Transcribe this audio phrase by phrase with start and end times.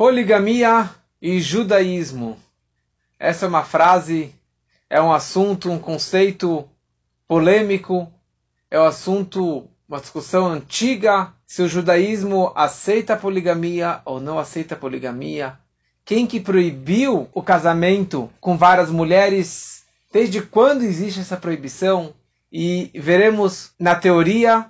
[0.00, 0.88] Poligamia
[1.20, 2.38] e judaísmo.
[3.18, 4.34] Essa é uma frase,
[4.88, 6.66] é um assunto, um conceito
[7.28, 8.10] polêmico,
[8.70, 14.74] é um assunto, uma discussão antiga, se o judaísmo aceita a poligamia ou não aceita
[14.74, 15.58] a poligamia.
[16.02, 19.84] Quem que proibiu o casamento com várias mulheres?
[20.10, 22.14] Desde quando existe essa proibição?
[22.50, 24.64] E veremos na teoria,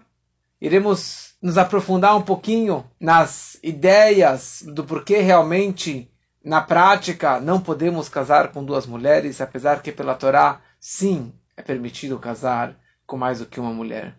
[0.60, 6.10] iremos nos aprofundar um pouquinho nas ideias do porquê realmente,
[6.44, 12.18] na prática, não podemos casar com duas mulheres, apesar que pela Torá, sim, é permitido
[12.18, 14.16] casar com mais do que uma mulher.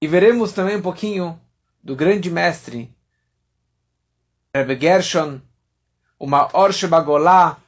[0.00, 1.40] E veremos também um pouquinho
[1.82, 2.94] do grande mestre,
[4.54, 5.40] Rebbe Gershon,
[6.18, 7.58] o Maor Shebagolá,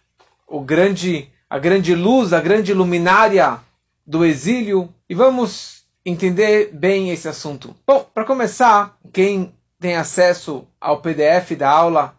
[0.47, 3.61] o grande, a grande luz, a grande luminária
[4.07, 5.78] do exílio, e vamos
[6.09, 7.77] entender bem esse assunto.
[7.87, 12.17] Bom, para começar, quem tem acesso ao PDF da aula,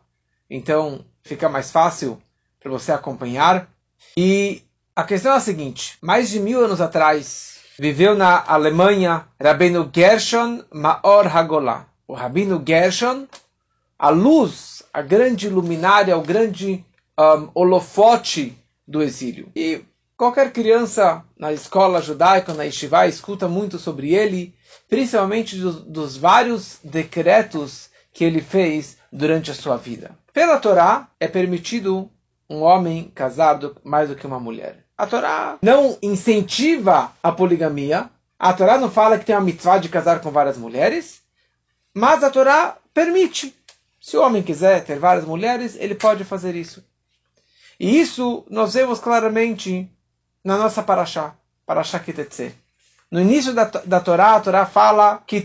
[0.50, 2.22] então fica mais fácil
[2.60, 3.70] para você acompanhar.
[4.16, 4.62] E
[4.96, 10.64] a questão é a seguinte: mais de mil anos atrás, viveu na Alemanha Rabino Gershon
[10.72, 11.88] Maor Hagolá.
[12.08, 13.28] O Rabino Gershon,
[13.98, 16.84] a luz, a grande luminária, o grande
[17.20, 19.52] um, holofote do exílio.
[19.56, 19.84] E
[20.20, 24.54] Qualquer criança na escola judaica, na Yeshiva, escuta muito sobre ele,
[24.90, 30.12] principalmente dos, dos vários decretos que ele fez durante a sua vida.
[30.34, 32.12] Pela Torá, é permitido
[32.50, 34.84] um homem casar mais do que uma mulher.
[34.98, 38.10] A Torá não incentiva a poligamia.
[38.38, 41.22] A Torá não fala que tem a mitzvah de casar com várias mulheres.
[41.94, 43.56] Mas a Torá permite.
[44.02, 46.84] Se o homem quiser ter várias mulheres, ele pode fazer isso.
[47.80, 49.90] E isso nós vemos claramente
[50.44, 51.34] na nossa Parashá,
[51.66, 52.56] Parashá Kitetse.
[53.12, 55.44] No início da, da Torá, a Torá fala que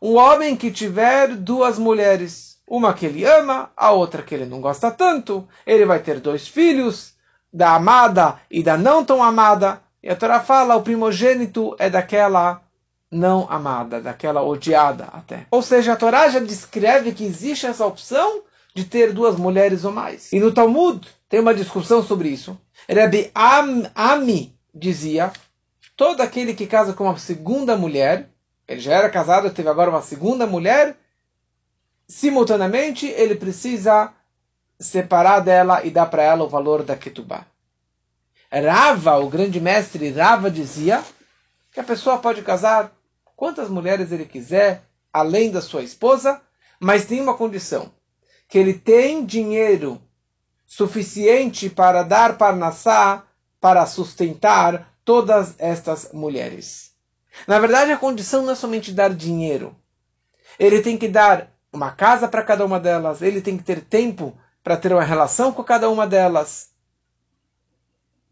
[0.00, 4.60] um homem que tiver duas mulheres, uma que ele ama, a outra que ele não
[4.60, 7.14] gosta tanto, ele vai ter dois filhos,
[7.52, 9.80] da amada e da não tão amada.
[10.02, 12.60] E a Torá fala, o primogênito é daquela
[13.10, 15.46] não amada, daquela odiada até.
[15.50, 18.42] Ou seja, a Torá já descreve que existe essa opção
[18.74, 20.32] de ter duas mulheres ou mais.
[20.32, 22.58] E no Talmud tem uma discussão sobre isso.
[22.88, 25.32] Rabbi Am, Ami dizia:
[25.96, 28.28] todo aquele que casa com uma segunda mulher,
[28.68, 30.96] ele já era casado, teve agora uma segunda mulher,
[32.06, 34.12] simultaneamente ele precisa
[34.78, 37.46] separar dela e dar para ela o valor da ketubá.
[38.50, 41.02] Rava, o grande mestre Rava, dizia
[41.72, 42.92] que a pessoa pode casar
[43.34, 46.40] quantas mulheres ele quiser, além da sua esposa,
[46.78, 47.90] mas tem uma condição:
[48.48, 50.00] que ele tem dinheiro
[50.76, 53.22] suficiente para dar parnassá,
[53.60, 56.90] para sustentar todas estas mulheres.
[57.46, 59.76] Na verdade, a condição não é somente dar dinheiro.
[60.58, 64.36] Ele tem que dar uma casa para cada uma delas, ele tem que ter tempo
[64.64, 66.70] para ter uma relação com cada uma delas.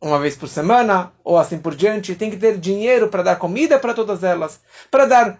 [0.00, 3.78] Uma vez por semana, ou assim por diante, tem que ter dinheiro para dar comida
[3.78, 4.58] para todas elas,
[4.90, 5.38] para dar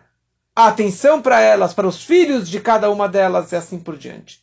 [0.54, 4.40] atenção para elas, para os filhos de cada uma delas, e assim por diante.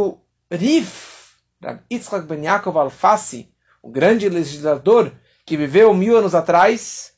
[0.00, 0.18] O
[0.50, 1.17] Rif,
[1.62, 3.52] Rav Yitzhak Ben Yaakov Alfassi,
[3.82, 5.12] o grande legislador
[5.44, 7.12] que viveu mil anos atrás,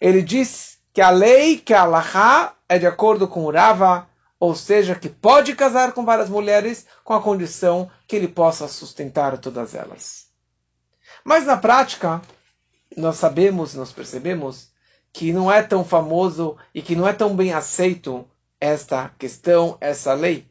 [0.00, 4.54] ele diz que a lei, que a Allahá, é de acordo com o Rava, ou
[4.54, 9.74] seja, que pode casar com várias mulheres com a condição que ele possa sustentar todas
[9.74, 10.28] elas.
[11.24, 12.20] Mas na prática,
[12.96, 14.70] nós sabemos, nós percebemos
[15.12, 18.28] que não é tão famoso e que não é tão bem aceito
[18.60, 20.46] esta questão, essa lei.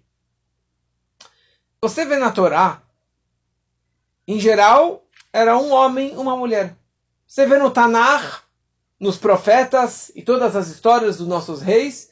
[1.81, 2.81] Você vê na Torá
[4.27, 6.75] em geral, era um homem, uma mulher.
[7.25, 8.43] Você vê no Tanar,
[8.99, 12.11] nos profetas e todas as histórias dos nossos reis,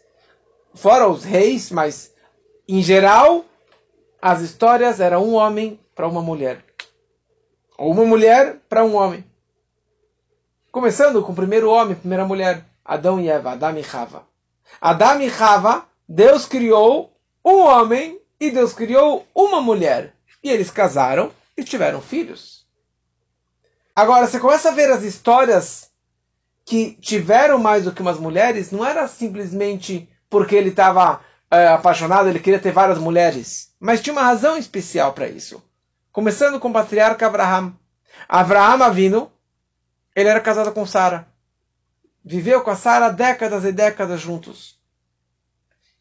[0.73, 2.13] fora os reis, mas
[2.67, 3.43] em geral,
[4.21, 6.63] as histórias eram um homem para uma mulher.
[7.77, 9.25] Ou uma mulher para um homem.
[10.71, 14.23] Começando com o primeiro homem, primeira mulher, Adão e Eva, Adão e Rava.
[14.79, 20.13] Adão e Rava, Deus criou um homem e Deus criou uma mulher.
[20.43, 22.65] E eles casaram e tiveram filhos.
[23.95, 25.89] Agora, você começa a ver as histórias
[26.65, 32.27] que tiveram mais do que umas mulheres, não era simplesmente porque ele estava é, apaixonado,
[32.27, 35.63] ele queria ter várias mulheres, mas tinha uma razão especial para isso.
[36.11, 37.73] Começando com o patriarca Abraham.
[38.27, 39.31] Abraham Avino,
[40.15, 41.27] ele era casado com Sara.
[42.23, 44.79] Viveu com a Sara décadas e décadas juntos.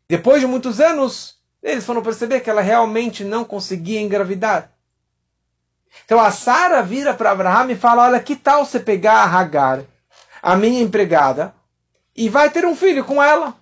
[0.08, 4.73] Depois de muitos anos, eles foram perceber que ela realmente não conseguia engravidar.
[6.04, 9.82] Então a Sara vira para Abraão e fala: Olha, que tal você pegar a Hagar,
[10.42, 11.54] a minha empregada,
[12.16, 13.54] e vai ter um filho com ela?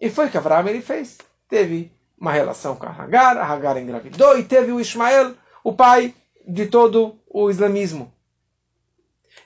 [0.00, 1.18] E foi o que Abraão ele fez.
[1.48, 6.14] Teve uma relação com a Hagar, a Hagar engravidou e teve o Ismael, o pai
[6.46, 8.12] de todo o islamismo.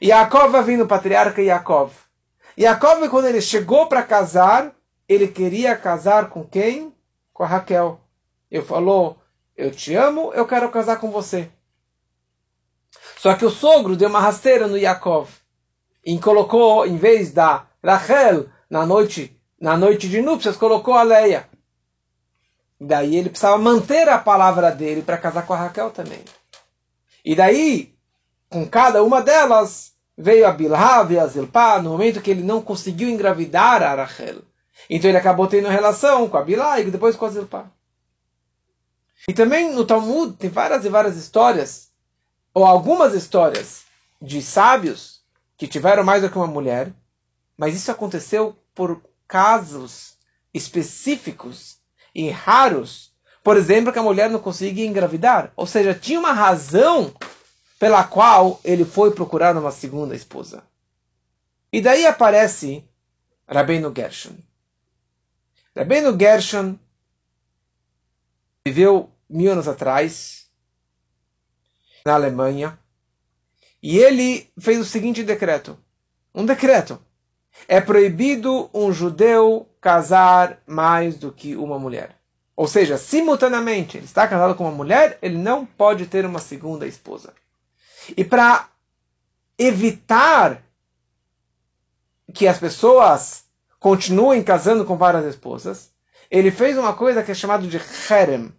[0.02, 1.93] Yaakov vai vindo, o patriarca Yaakov.
[2.58, 4.72] Yaakov, quando ele chegou para casar,
[5.08, 6.94] ele queria casar com quem?
[7.32, 8.00] Com a Raquel.
[8.50, 9.19] Ele falou,
[9.61, 11.51] eu te amo, eu quero casar com você.
[13.19, 15.29] Só que o sogro deu uma rasteira no Yaakov.
[16.03, 21.47] E colocou, em vez da Rachel, na noite, na noite de núpcias, colocou a Leia.
[22.81, 26.25] Daí ele precisava manter a palavra dele para casar com a Raquel também.
[27.23, 27.95] E daí,
[28.49, 32.63] com cada uma delas, veio a Bilha e a Zilpá, no momento que ele não
[32.63, 34.41] conseguiu engravidar a Rachel.
[34.89, 37.71] Então ele acabou tendo relação com a Bilha e depois com a Zilpá.
[39.28, 41.90] E também no Talmud tem várias e várias histórias,
[42.55, 43.84] ou algumas histórias,
[44.20, 45.22] de sábios
[45.56, 46.93] que tiveram mais do que uma mulher,
[47.56, 50.17] mas isso aconteceu por casos
[50.52, 51.78] específicos
[52.14, 53.12] e raros.
[53.43, 55.52] Por exemplo, que a mulher não conseguia engravidar.
[55.56, 57.14] Ou seja, tinha uma razão
[57.78, 60.62] pela qual ele foi procurar uma segunda esposa.
[61.72, 62.84] E daí aparece
[63.49, 64.34] Rabbeinu Gershon.
[65.75, 66.78] Rabbeinu Gershon
[68.67, 70.47] viveu mil anos atrás
[72.05, 72.79] na Alemanha
[73.83, 75.79] e ele fez o seguinte decreto:
[76.35, 77.01] um decreto.
[77.67, 82.17] É proibido um judeu casar mais do que uma mulher.
[82.55, 86.87] Ou seja, simultaneamente, ele está casado com uma mulher, ele não pode ter uma segunda
[86.87, 87.35] esposa.
[88.17, 88.69] E para
[89.59, 90.63] evitar
[92.33, 93.45] que as pessoas
[93.79, 95.91] continuem casando com várias esposas,
[96.31, 98.53] ele fez uma coisa que é chamado de herem.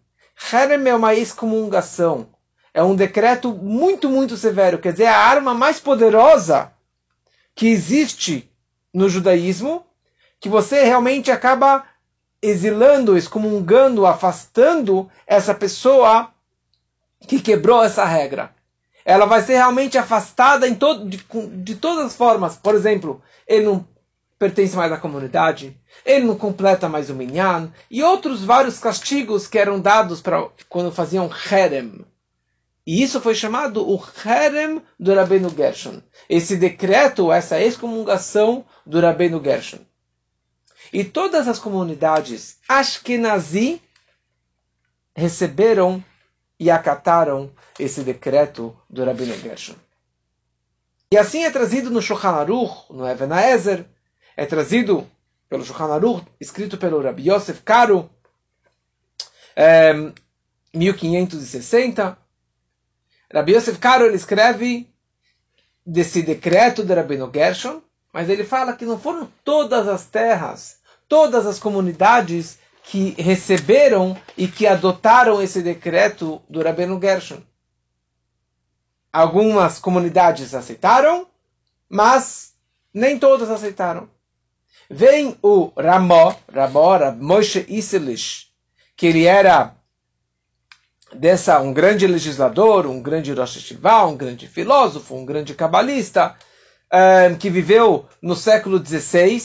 [0.52, 2.30] Herem é uma excomungação.
[2.74, 4.80] É um decreto muito, muito severo.
[4.80, 6.72] Quer dizer, é a arma mais poderosa
[7.56, 8.50] que existe
[8.94, 9.86] no judaísmo,
[10.40, 11.86] que você realmente acaba
[12.42, 16.32] exilando, excomungando, afastando essa pessoa
[17.28, 18.54] que quebrou essa regra
[19.06, 21.24] ela vai ser realmente afastada em todo, de,
[21.64, 22.56] de todas as formas.
[22.56, 23.86] Por exemplo, ele não
[24.42, 29.60] pertence mais à comunidade, ele não completa mais o minyan, e outros vários castigos que
[29.60, 32.04] eram dados para quando faziam herem.
[32.84, 36.02] E isso foi chamado o herem do Rabbeinu Gershon.
[36.28, 39.78] Esse decreto, essa excomungação do Rabbeinu Gershon.
[40.92, 43.80] E todas as comunidades Ashkenazi
[45.16, 46.04] receberam
[46.60, 49.76] e acataram esse decreto do Rabino Gershon.
[51.12, 53.86] E assim é trazido no Shulchan Aruch, no Even Ezer,
[54.42, 55.08] é trazido
[55.48, 58.10] pelo Shulchan Aruch, escrito pelo Rabbi Yosef Karo,
[59.56, 59.94] é,
[60.74, 62.18] 1560.
[63.32, 64.92] Rabbi Yosef Karo ele escreve
[65.86, 71.46] desse decreto do Rabino Gershon, mas ele fala que não foram todas as terras, todas
[71.46, 77.44] as comunidades que receberam e que adotaram esse decreto do Rabino Gershon.
[79.14, 81.28] Algumas comunidades aceitaram,
[81.88, 82.56] mas
[82.92, 84.10] nem todas aceitaram.
[84.94, 88.48] Vem o Ramó, Ramó, Moshe Iselish,
[88.98, 89.74] que ele era
[91.14, 96.36] dessa um grande legislador, um grande Rosh Hashivá, um grande filósofo, um grande cabalista,
[96.92, 99.42] um, que viveu no século XVI,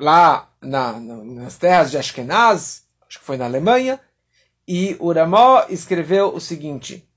[0.00, 4.00] lá na, na, nas terras de Ashkenaz, acho que foi na Alemanha,
[4.66, 7.08] e o Ramó escreveu o seguinte,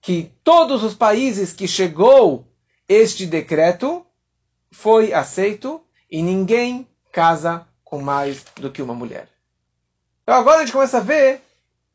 [0.00, 2.48] que todos os países que chegou
[2.88, 4.04] este decreto
[4.74, 9.28] foi aceito e ninguém casa com mais do que uma mulher.
[10.22, 11.40] Então agora a gente começa a ver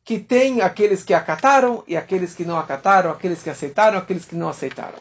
[0.02, 4.34] que tem aqueles que acataram e aqueles que não acataram, aqueles que aceitaram, aqueles que
[4.34, 4.98] não aceitaram.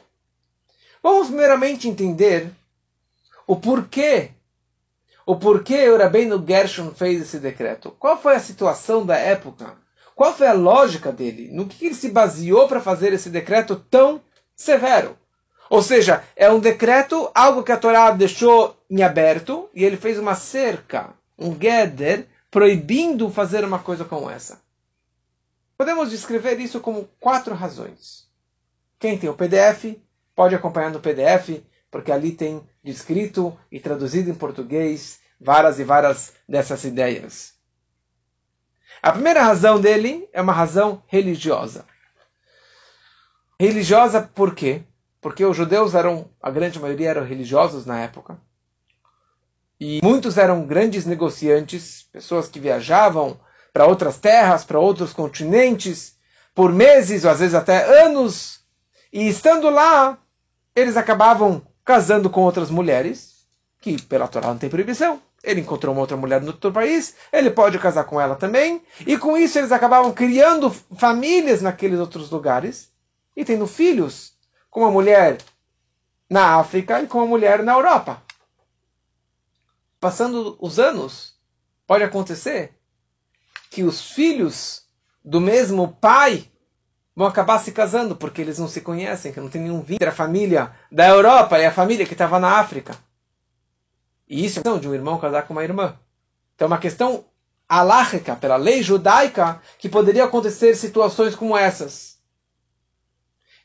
[1.01, 2.51] Vamos meramente entender
[3.47, 4.31] o porquê
[5.25, 7.91] o porquê o Gershon fez esse decreto.
[7.91, 9.77] Qual foi a situação da época?
[10.15, 11.49] Qual foi a lógica dele?
[11.51, 14.21] No que ele se baseou para fazer esse decreto tão
[14.55, 15.15] severo?
[15.69, 20.17] Ou seja, é um decreto, algo que a Torá deixou em aberto, e ele fez
[20.17, 24.59] uma cerca, um geder, proibindo fazer uma coisa como essa.
[25.77, 28.27] Podemos descrever isso como quatro razões.
[28.97, 29.95] Quem tem o PDF,
[30.35, 31.61] pode acompanhar no PDF,
[31.91, 37.53] porque ali tem descrito e traduzido em português várias e várias dessas ideias.
[39.01, 41.85] A primeira razão dele é uma razão religiosa.
[43.59, 44.83] Religiosa por quê?
[45.21, 48.39] Porque os judeus eram, a grande maioria eram religiosos na época.
[49.79, 53.39] E muitos eram grandes negociantes, pessoas que viajavam
[53.71, 56.17] para outras terras, para outros continentes,
[56.53, 58.59] por meses ou às vezes até anos.
[59.11, 60.17] E estando lá,
[60.75, 63.47] eles acabavam casando com outras mulheres,
[63.81, 67.49] que pela Torá não tem proibição, ele encontrou uma outra mulher no outro país, ele
[67.49, 72.91] pode casar com ela também, e com isso eles acabavam criando famílias naqueles outros lugares
[73.35, 74.33] e tendo filhos
[74.69, 75.37] com uma mulher
[76.29, 78.21] na África e com uma mulher na Europa.
[79.99, 81.35] Passando os anos,
[81.85, 82.73] pode acontecer
[83.69, 84.83] que os filhos
[85.23, 86.49] do mesmo pai
[87.15, 90.09] vão acabar se casando porque eles não se conhecem, que não tem nenhum vínculo entre
[90.09, 92.95] a família da Europa e a família que estava na África.
[94.27, 95.97] E isso é questão de um irmão casar com uma irmã.
[96.55, 97.25] Então é uma questão
[97.67, 102.08] alárrica, pela lei judaica, que poderia acontecer situações como essas.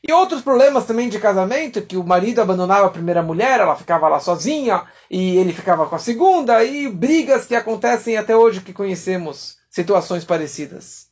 [0.07, 4.07] E outros problemas também de casamento, que o marido abandonava a primeira mulher, ela ficava
[4.07, 8.71] lá sozinha, e ele ficava com a segunda, e brigas que acontecem até hoje que
[8.71, 11.07] conhecemos, situações parecidas.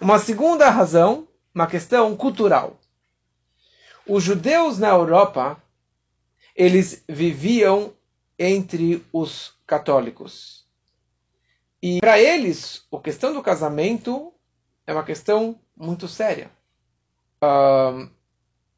[0.00, 2.78] Uma segunda razão, uma questão cultural.
[4.06, 5.60] Os judeus na Europa,
[6.54, 7.92] eles viviam
[8.38, 10.64] entre os católicos.
[11.82, 14.32] E para eles, a questão do casamento
[14.86, 16.50] é uma questão muito séria.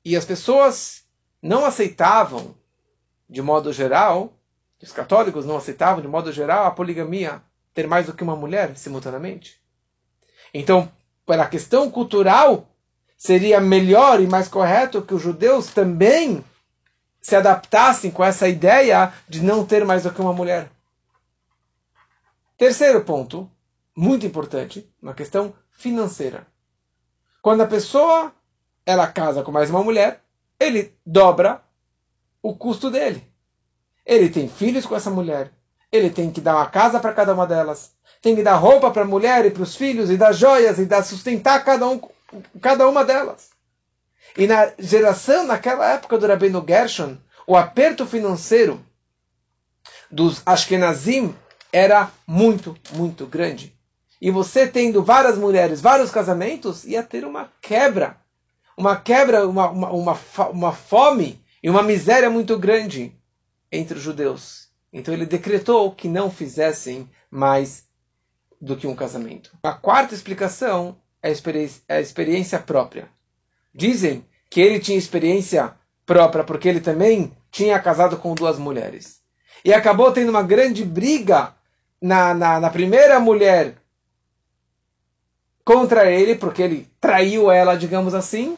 [0.05, 1.05] E as pessoas
[1.43, 2.55] não aceitavam,
[3.29, 4.33] de modo geral,
[4.83, 7.43] os católicos não aceitavam, de modo geral, a poligamia,
[7.75, 9.61] ter mais do que uma mulher simultaneamente.
[10.53, 10.91] Então,
[11.25, 12.69] para a questão cultural,
[13.17, 16.45] seria melhor e mais correto que os judeus também
[17.21, 20.71] se adaptassem com essa ideia de não ter mais do que uma mulher.
[22.57, 23.51] Terceiro ponto,
[23.95, 26.47] muito importante, uma questão financeira.
[27.43, 28.33] Quando a pessoa
[28.87, 30.23] ela casa com mais uma mulher,
[30.59, 31.61] ele dobra
[32.41, 33.23] o custo dele.
[34.07, 35.51] Ele tem filhos com essa mulher,
[35.91, 37.91] ele tem que dar uma casa para cada uma delas,
[38.23, 40.87] tem que dar roupa para a mulher e para os filhos, e dar joias, e
[40.87, 42.01] dar sustentar cada, um,
[42.63, 43.51] cada uma delas.
[44.39, 47.17] E na geração, naquela época do Rabino Gershon,
[47.47, 48.85] o aperto financeiro
[50.11, 51.35] dos Ashkenazim
[51.73, 53.77] era muito, muito grande.
[54.21, 58.17] E você tendo várias mulheres, vários casamentos, ia ter uma quebra.
[58.77, 60.19] Uma quebra, uma, uma, uma,
[60.51, 63.17] uma fome e uma miséria muito grande
[63.73, 64.69] entre os judeus.
[64.93, 67.85] Então ele decretou que não fizessem mais
[68.61, 69.57] do que um casamento.
[69.63, 73.09] A quarta explicação é a experiência, é a experiência própria.
[73.75, 79.21] Dizem que ele tinha experiência própria porque ele também tinha casado com duas mulheres.
[79.65, 81.55] E acabou tendo uma grande briga
[82.01, 83.77] na, na, na primeira mulher
[85.67, 88.57] contra ele, porque ele traiu ela, digamos assim.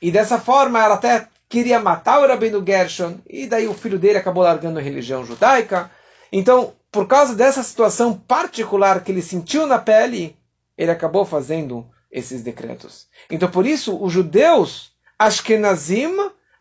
[0.00, 4.18] E dessa forma ela até queria matar o Rabino Gershon, e daí o filho dele
[4.18, 5.90] acabou largando a religião judaica.
[6.30, 10.36] Então, por causa dessa situação particular que ele sentiu na pele,
[10.76, 13.06] ele acabou fazendo esses decretos.
[13.30, 16.14] Então, por isso, os judeus Ashkenazim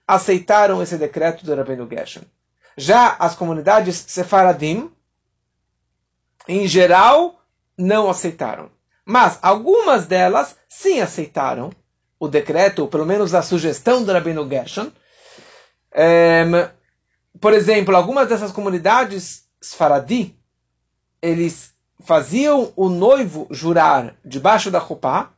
[0.08, 2.22] aceitaram esse decreto do Rabino Gershon.
[2.78, 4.90] Já as comunidades Sefaradim,
[6.48, 7.42] em geral,
[7.78, 8.76] não aceitaram.
[9.10, 11.72] Mas algumas delas sim aceitaram
[12.20, 14.92] o decreto, ou pelo menos a sugestão do Rabino Gershon.
[15.96, 16.70] Um,
[17.40, 20.36] por exemplo, algumas dessas comunidades Sfaradi,
[21.22, 25.32] eles faziam o noivo jurar debaixo da roupa,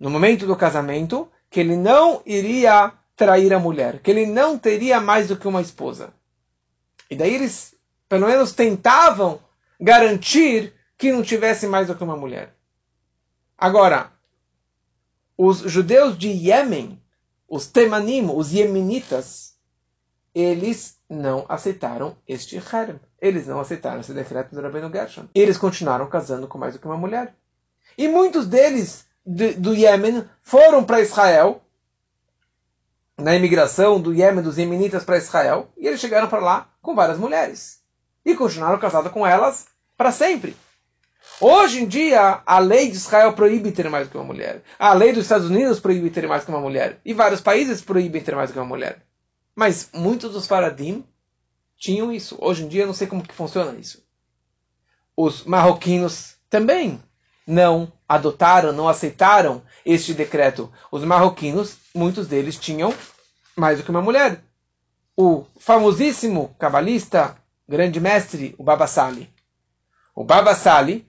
[0.00, 4.98] no momento do casamento, que ele não iria trair a mulher, que ele não teria
[4.98, 6.14] mais do que uma esposa.
[7.10, 7.74] E daí eles,
[8.08, 9.40] pelo menos, tentavam
[9.78, 12.54] garantir que não tivesse mais do que uma mulher.
[13.62, 14.10] Agora,
[15.38, 17.00] os judeus de Iêmen,
[17.48, 19.54] os Temanim, os Yemenitas,
[20.34, 22.98] eles não aceitaram este harem.
[23.20, 25.28] Eles não aceitaram esse decreto do Rabino Gershon.
[25.32, 27.36] Eles continuaram casando com mais do que uma mulher.
[27.96, 31.62] E muitos deles de, do Iêmen foram para Israel,
[33.16, 37.16] na imigração do Iêmen, dos Yemenitas para Israel, e eles chegaram para lá com várias
[37.16, 37.80] mulheres.
[38.24, 40.56] E continuaram casados com elas para sempre.
[41.40, 44.62] Hoje em dia, a lei de Israel proíbe ter mais que uma mulher.
[44.78, 47.00] A lei dos Estados Unidos proíbe ter mais que uma mulher.
[47.04, 49.02] E vários países proíbem ter mais que uma mulher.
[49.54, 51.04] Mas muitos dos faradim
[51.76, 52.36] tinham isso.
[52.40, 54.04] Hoje em dia, não sei como que funciona isso.
[55.16, 57.02] Os marroquinos também
[57.46, 60.72] não adotaram, não aceitaram este decreto.
[60.90, 62.94] Os marroquinos, muitos deles tinham
[63.56, 64.42] mais do que uma mulher.
[65.16, 67.36] O famosíssimo cabalista,
[67.68, 69.28] grande mestre, o Baba Sali.
[70.14, 71.06] O Baba Sali,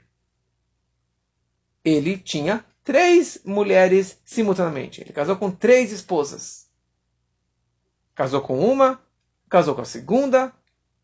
[1.84, 5.02] ele tinha três mulheres simultaneamente.
[5.02, 6.68] Ele casou com três esposas.
[8.16, 9.02] Casou com uma,
[9.50, 10.54] casou com a segunda,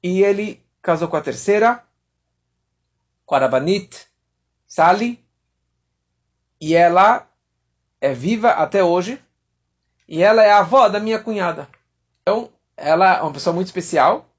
[0.02, 1.84] e ele casou com a terceira,
[3.26, 4.08] com a Rabanit
[4.68, 5.24] Sali,
[6.62, 7.28] e ela
[8.00, 9.22] é viva até hoje,
[10.08, 11.68] e ela é a avó da minha cunhada.
[12.22, 14.30] Então, ela é uma pessoa muito especial,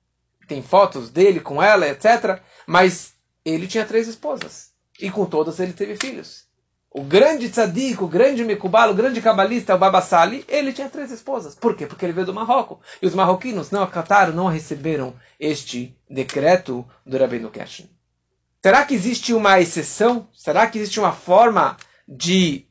[0.47, 2.41] tem fotos dele com ela, etc.
[2.67, 4.70] Mas ele tinha três esposas.
[5.01, 6.45] E com todas ele teve filhos.
[6.91, 11.55] O grande tzadik, o grande mekubal, o grande cabalista, o Babassali, ele tinha três esposas.
[11.55, 11.87] Por quê?
[11.87, 12.79] Porque ele veio do Marrocos.
[13.01, 17.89] E os marroquinos não acataram, não receberam este decreto do Rabbeinu Keshen.
[18.61, 20.29] Será que existe uma exceção?
[20.35, 21.77] Será que existe uma forma
[22.09, 22.67] de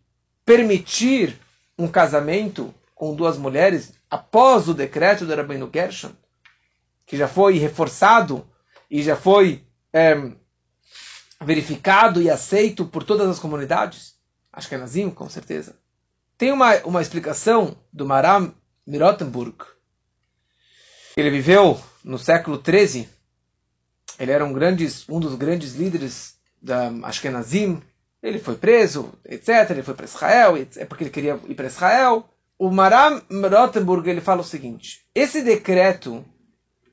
[0.46, 1.40] permitir
[1.78, 6.12] um casamento com duas mulheres após o decreto do Rabbeinu Gershon,
[7.06, 8.46] que já foi reforçado
[8.92, 10.16] e já foi é,
[11.42, 14.16] verificado e aceito por todas as comunidades?
[14.52, 15.76] Acho que é Nazim, com certeza.
[16.38, 18.54] Tem uma, uma explicação do Maram
[18.86, 19.58] Mirotenburg.
[21.16, 23.08] Ele viveu no século XIII.
[24.18, 27.82] Ele era um, grandes, um dos grandes líderes da Ashkenazim.
[28.22, 29.70] Ele foi preso, etc.
[29.70, 32.28] Ele foi para Israel, é porque ele queria ir para Israel.
[32.58, 36.26] O Maram Mirotenburg ele fala o seguinte: esse decreto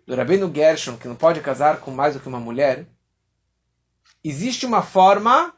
[0.06, 2.86] do Rabino Gershon, que não pode casar com mais do que uma mulher,
[4.28, 5.54] existe uma forma,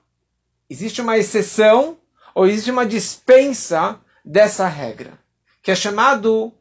[0.68, 1.96] existe uma exceção,
[2.34, 5.18] ou existe uma dispensa dessa regra,
[5.62, 6.52] que é chamado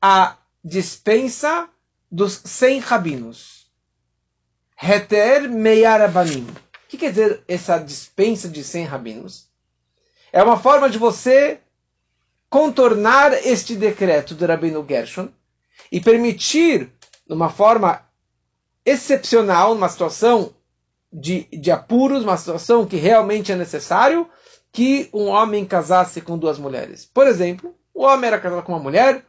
[0.00, 1.68] a dispensa
[2.10, 3.70] dos 100 rabinos.
[4.76, 6.46] Heter Meyarabanim.
[6.48, 9.48] O que quer dizer essa dispensa de 100 rabinos?
[10.32, 11.60] É uma forma de você
[12.50, 15.28] contornar este decreto do Rabino Gershon
[15.90, 16.92] e permitir,
[17.26, 18.04] de uma forma
[18.84, 20.54] excepcional, numa situação
[21.12, 24.28] de, de apuros, uma situação que realmente é necessário
[24.72, 27.04] que um homem casasse com duas mulheres.
[27.04, 29.24] Por exemplo, o homem era casado com uma mulher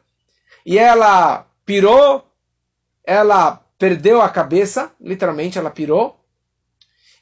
[0.65, 2.25] e ela pirou,
[3.03, 6.17] ela perdeu a cabeça, literalmente ela pirou,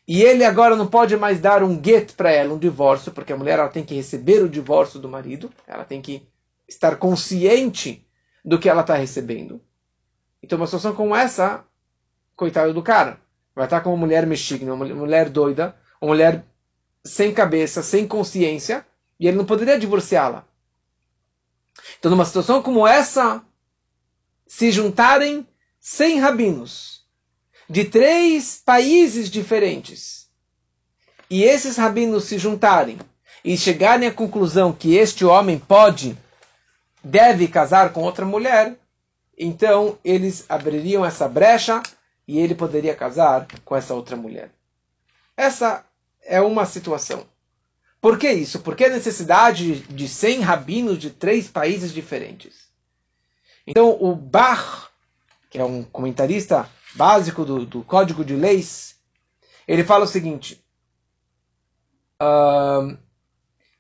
[0.08, 3.38] e ele agora não pode mais dar um get para ela, um divórcio, porque a
[3.38, 6.28] mulher ela tem que receber o divórcio do marido, ela tem que
[6.68, 8.06] estar consciente
[8.44, 9.62] do que ela está recebendo.
[10.44, 11.64] Então, uma situação como essa,
[12.36, 13.20] coitado do cara
[13.62, 16.44] vai estar com uma mulher mexigna, uma mulher doida, uma mulher
[17.06, 18.84] sem cabeça, sem consciência,
[19.20, 20.48] e ele não poderia divorciá-la.
[22.00, 23.40] Então, numa situação como essa,
[24.48, 25.48] se juntarem
[25.80, 27.06] 100 rabinos
[27.70, 30.28] de três países diferentes,
[31.30, 32.98] e esses rabinos se juntarem
[33.46, 36.18] e chegarem à conclusão que este homem pode,
[37.04, 38.76] deve casar com outra mulher,
[39.38, 41.84] então eles abririam essa brecha
[42.32, 44.52] e ele poderia casar com essa outra mulher.
[45.36, 45.86] Essa
[46.24, 47.26] é uma situação.
[48.00, 48.62] Por que isso?
[48.62, 52.70] Porque a necessidade de 100 rabinos de três países diferentes.
[53.68, 54.90] Então, o Bach,
[55.50, 58.96] que é um comentarista básico do, do Código de Leis,
[59.68, 60.64] ele fala o seguinte.
[62.22, 62.98] Uh,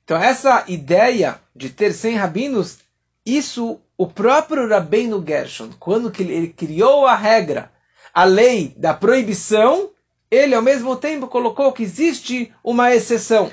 [0.03, 2.79] então, essa ideia de ter 100 rabinos,
[3.25, 7.71] isso o próprio Rabbeinu Gershon, quando ele criou a regra
[8.13, 9.91] a lei da proibição,
[10.29, 13.51] ele ao mesmo tempo colocou que existe uma exceção.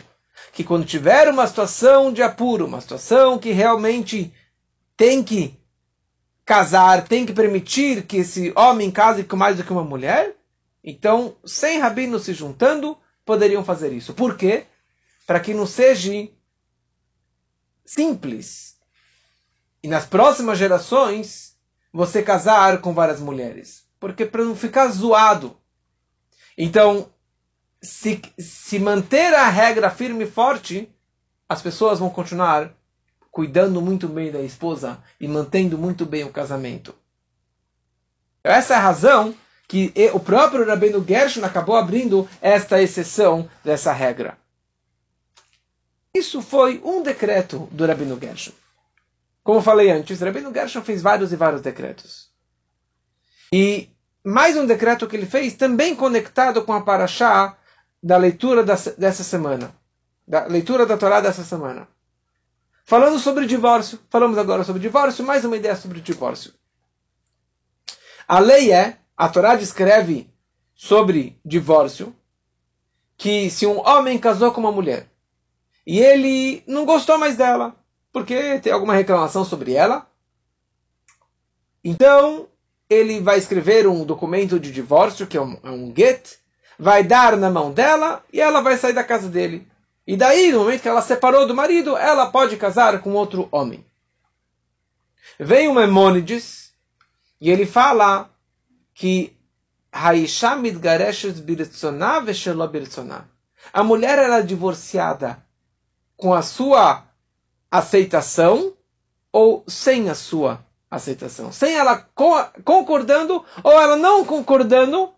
[0.53, 4.33] Que quando tiver uma situação de apuro, uma situação que realmente
[4.97, 5.59] tem que
[6.45, 10.35] casar, tem que permitir que esse homem case com mais do que uma mulher,
[10.83, 14.15] então, sem rabinos se juntando, poderiam fazer isso.
[14.15, 14.65] Por quê?
[15.27, 16.29] Para que não seja
[17.85, 18.77] simples.
[19.83, 21.57] E nas próximas gerações,
[21.93, 25.57] você casar com várias mulheres porque para não ficar zoado.
[26.57, 27.09] Então,
[27.83, 30.89] se, se manter a regra firme e forte,
[31.49, 32.73] as pessoas vão continuar
[33.31, 36.95] cuidando muito bem da esposa e mantendo muito bem o casamento.
[38.43, 39.35] Essa é a razão
[39.69, 44.39] que o próprio Rabino Gershon acabou abrindo esta exceção dessa regra.
[46.15, 48.53] Isso foi um decreto do Rabino Gershon.
[49.45, 52.28] Como falei antes, Rabino Gershon fez vários e vários decretos.
[53.53, 53.89] E
[54.25, 57.57] mais um decreto que ele fez, também conectado com a paraxá
[58.03, 59.75] da leitura dessa semana.
[60.27, 61.89] Da leitura da Torá dessa semana.
[62.85, 66.53] Falando sobre divórcio, falamos agora sobre divórcio, mais uma ideia sobre divórcio.
[68.27, 70.31] A lei é, a Torá descreve
[70.75, 72.15] sobre divórcio,
[73.17, 75.11] que se um homem casou com uma mulher
[75.87, 77.75] e ele não gostou mais dela,
[78.13, 80.07] porque tem alguma reclamação sobre ela,
[81.83, 82.47] então
[82.89, 86.39] ele vai escrever um documento de divórcio, que é um, é um get,
[86.79, 89.67] vai dar na mão dela e ela vai sair da casa dele.
[90.07, 93.85] E daí, no momento que ela separou do marido, ela pode casar com outro homem.
[95.39, 96.73] Vem o Memônides
[97.41, 98.31] e ele fala
[98.95, 99.37] que
[99.93, 100.15] a
[103.85, 105.45] mulher era divorciada
[106.17, 107.05] com a sua
[107.71, 108.75] aceitação
[109.31, 111.53] ou sem a sua aceitação.
[111.53, 112.07] Sem ela
[112.65, 115.13] concordando ou ela não concordando,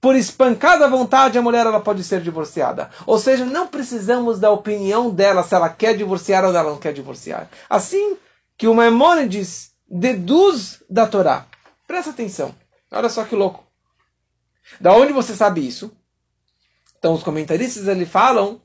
[0.00, 2.90] por espancada vontade, a mulher ela pode ser divorciada.
[3.06, 6.92] Ou seja, não precisamos da opinião dela se ela quer divorciar ou ela não quer
[6.92, 7.48] divorciar.
[7.68, 8.16] Assim
[8.56, 11.46] que o Maimônides deduz da Torá.
[11.86, 12.54] Presta atenção.
[12.90, 13.64] Olha só que louco.
[14.80, 15.90] Da onde você sabe isso?
[16.98, 18.60] Então os comentaristas ele falam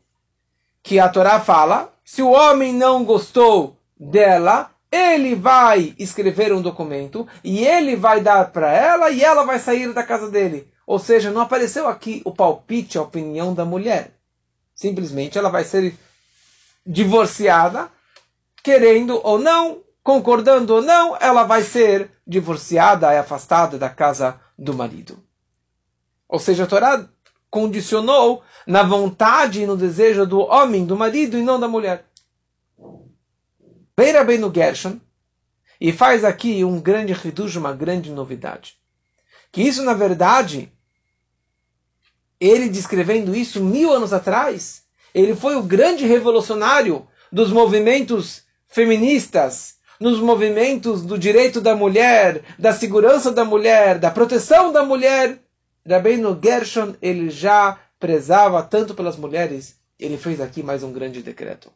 [0.83, 7.25] que a Torá fala, se o homem não gostou dela, ele vai escrever um documento
[7.43, 10.67] e ele vai dar para ela e ela vai sair da casa dele.
[10.85, 14.11] Ou seja, não apareceu aqui o palpite, a opinião da mulher.
[14.75, 15.95] Simplesmente ela vai ser
[16.85, 17.89] divorciada,
[18.61, 24.73] querendo ou não, concordando ou não, ela vai ser divorciada e afastada da casa do
[24.73, 25.17] marido.
[26.27, 27.05] Ou seja, a Torá
[27.49, 32.05] condicionou na vontade e no desejo do homem, do marido e não da mulher.
[33.95, 34.99] Beira bem no Gershon
[35.79, 38.75] e faz aqui um grande redujo, uma grande novidade.
[39.51, 40.71] Que isso, na verdade,
[42.39, 50.19] ele descrevendo isso mil anos atrás, ele foi o grande revolucionário dos movimentos feministas, nos
[50.19, 55.37] movimentos do direito da mulher, da segurança da mulher, da proteção da mulher.
[55.87, 61.71] Rabbeinu Gershon, ele já prezava tanto pelas mulheres, ele fez aqui mais um grande decreto.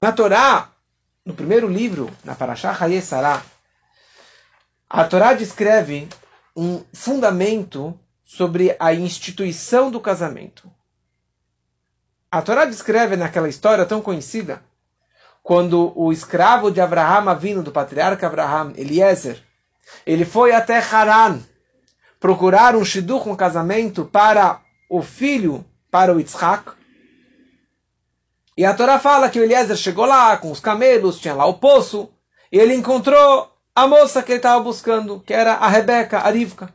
[0.00, 0.72] Na Torá,
[1.28, 3.42] no primeiro livro, na Parashah Hayesara,
[4.88, 6.08] a Torá descreve
[6.56, 10.72] um fundamento sobre a instituição do casamento.
[12.32, 14.62] A Torá descreve naquela história tão conhecida,
[15.42, 19.38] quando o escravo de Abraham vindo do patriarca Abraham, Eliezer,
[20.06, 21.40] ele foi até Haran
[22.18, 26.77] procurar um shidduch, um casamento para o filho, para o Yitzhak.
[28.58, 31.60] E a Torá fala que o Eliezer chegou lá com os camelos, tinha lá o
[31.60, 32.10] poço,
[32.50, 36.74] e ele encontrou a moça que ele estava buscando, que era a Rebeca, a Rivka.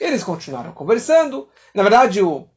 [0.00, 1.48] Eles continuaram conversando.
[1.72, 2.48] Na verdade, o,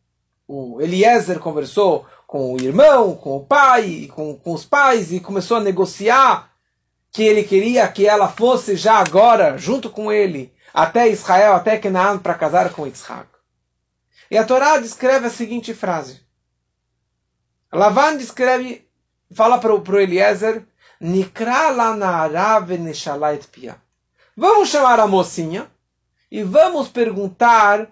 [0.48, 5.58] o Eliezer conversou com o irmão, com o pai, com, com os pais e começou
[5.58, 6.52] a negociar
[7.12, 12.18] que ele queria que ela fosse já agora, junto com ele, até Israel, até Canaã,
[12.18, 13.30] para casar com Isaac.
[14.32, 16.28] E a Torá descreve a seguinte frase.
[17.72, 18.88] Lavan descreve,
[19.32, 20.66] fala para o Eliezer,
[21.00, 21.96] Nikra la
[23.52, 23.78] pia.
[24.36, 25.70] Vamos chamar a mocinha
[26.32, 27.88] e vamos perguntar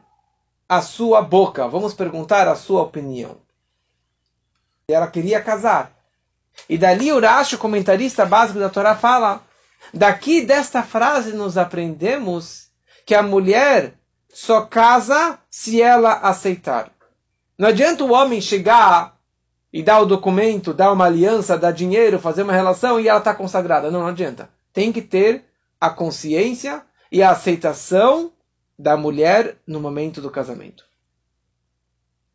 [0.67, 3.37] a sua boca, vamos perguntar a sua opinião.
[4.89, 5.93] E ela queria casar.
[6.67, 9.41] E dali o Rashi, o comentarista básico da Torá, fala:
[9.93, 12.69] daqui desta frase nos aprendemos
[13.05, 13.93] que a mulher
[14.33, 16.91] só casa se ela aceitar.
[17.57, 19.16] Não adianta o homem chegar
[19.77, 23.35] e dar o documento, dar uma aliança, dar dinheiro, fazer uma relação e ela está
[23.35, 23.91] consagrada.
[23.91, 24.49] Não, não adianta.
[24.73, 25.45] Tem que ter
[25.79, 28.33] a consciência e a aceitação
[28.75, 30.83] da mulher no momento do casamento.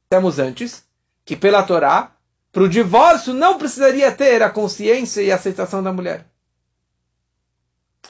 [0.08, 0.84] Temos antes
[1.24, 2.12] que pela Torá,
[2.52, 6.24] para o divórcio não precisaria ter a consciência e a aceitação da mulher.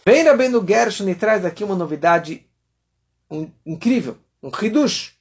[0.04, 2.46] Vem Rabbeinu Gershon traz aqui uma novidade
[3.64, 5.16] incrível, um hidush.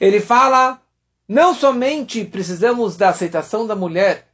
[0.00, 0.80] Ele fala,
[1.28, 4.28] não somente precisamos da aceitação da mulher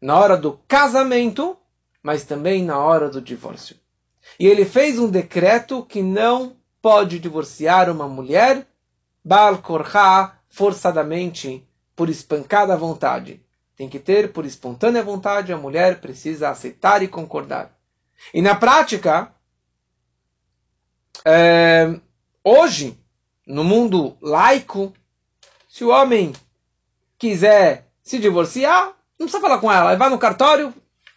[0.00, 1.56] na hora do casamento,
[2.02, 3.76] mas também na hora do divórcio.
[4.38, 8.66] E ele fez um decreto que não pode divorciar uma mulher,
[9.24, 13.40] Baal Korha, forçadamente, por espancada vontade.
[13.74, 17.74] Tem que ter por espontânea vontade, a mulher precisa aceitar e concordar.
[18.32, 19.34] E na prática,
[21.24, 21.98] é,
[22.44, 22.98] hoje,
[23.46, 24.92] no mundo laico,
[25.76, 26.32] se o homem
[27.18, 30.72] quiser se divorciar, não precisa falar com ela, vai no cartório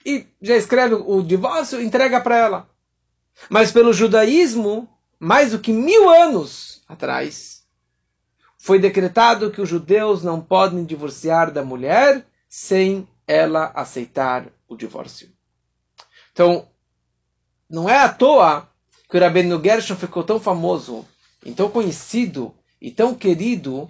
[0.06, 2.70] e já escreve o divórcio, entrega para ela.
[3.50, 4.86] Mas pelo judaísmo,
[5.18, 7.64] mais do que mil anos atrás,
[8.58, 15.32] foi decretado que os judeus não podem divorciar da mulher sem ela aceitar o divórcio.
[16.34, 16.68] Então,
[17.70, 18.70] não é à toa
[19.10, 21.08] que o Rabbeinu Gershon ficou tão famoso,
[21.46, 23.90] e tão conhecido e tão querido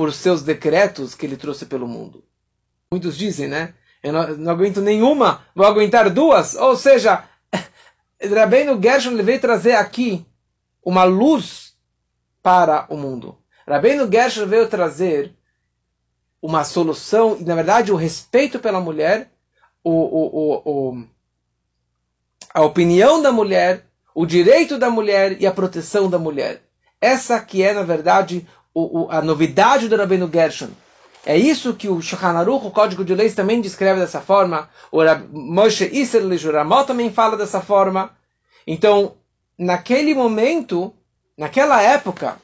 [0.00, 2.24] por seus decretos que ele trouxe pelo mundo.
[2.90, 3.74] Muitos dizem, né?
[4.02, 6.54] Eu não, não aguento nenhuma, vou aguentar duas.
[6.54, 7.24] Ou seja,
[8.18, 10.24] Rabbeinu Gershon veio trazer aqui
[10.82, 11.76] uma luz
[12.42, 13.36] para o mundo.
[13.68, 15.34] Rabbeinu Gershon veio trazer
[16.40, 19.30] uma solução, e na verdade o respeito pela mulher,
[19.84, 21.04] o, o, o,
[22.54, 23.84] a opinião da mulher,
[24.14, 26.62] o direito da mulher e a proteção da mulher.
[26.98, 28.48] Essa que é, na verdade,
[29.10, 30.70] a novidade do Rabbeinu Gershon.
[31.24, 34.70] É isso que o Shulchan Aruch, o Código de Leis, também descreve dessa forma.
[34.90, 35.00] O
[35.32, 38.10] Moshe Isser Lejuramot também fala dessa forma.
[38.66, 39.14] Então,
[39.58, 40.94] naquele momento,
[41.36, 42.36] naquela época,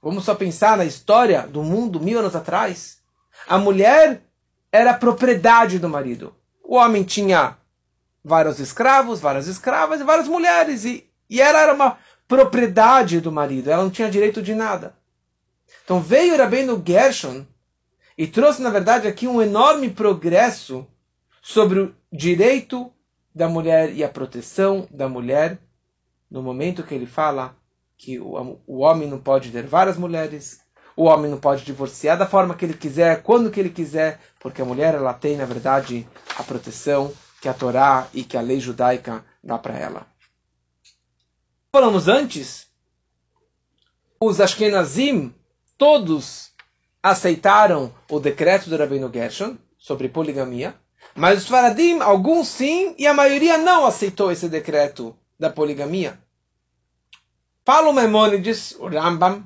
[0.00, 2.98] vamos só pensar na história do mundo mil anos atrás,
[3.46, 4.22] a mulher
[4.70, 6.34] era propriedade do marido.
[6.64, 7.56] O homem tinha
[8.24, 10.84] vários escravos, várias escravas e várias mulheres.
[10.86, 13.70] E, e ela era uma propriedade do marido.
[13.70, 14.94] Ela não tinha direito de nada.
[15.84, 17.44] Então veio Rabbeinu Gershon
[18.16, 20.86] e trouxe, na verdade, aqui um enorme progresso
[21.40, 22.92] sobre o direito
[23.34, 25.58] da mulher e a proteção da mulher
[26.30, 27.54] no momento que ele fala
[27.96, 30.60] que o, o homem não pode ter várias mulheres,
[30.96, 34.62] o homem não pode divorciar da forma que ele quiser, quando que ele quiser, porque
[34.62, 36.06] a mulher ela tem, na verdade,
[36.36, 40.06] a proteção que a Torá e que a lei judaica dá para ela.
[41.70, 42.66] Falamos antes,
[44.20, 45.34] os Ashkenazim,
[45.82, 46.52] todos
[47.02, 50.80] aceitaram o decreto do Rabbeinu Gershon sobre poligamia,
[51.12, 56.22] mas os Faradim, alguns sim, e a maioria não aceitou esse decreto da poligamia.
[57.64, 59.44] Fala o Maimonides, o Rambam,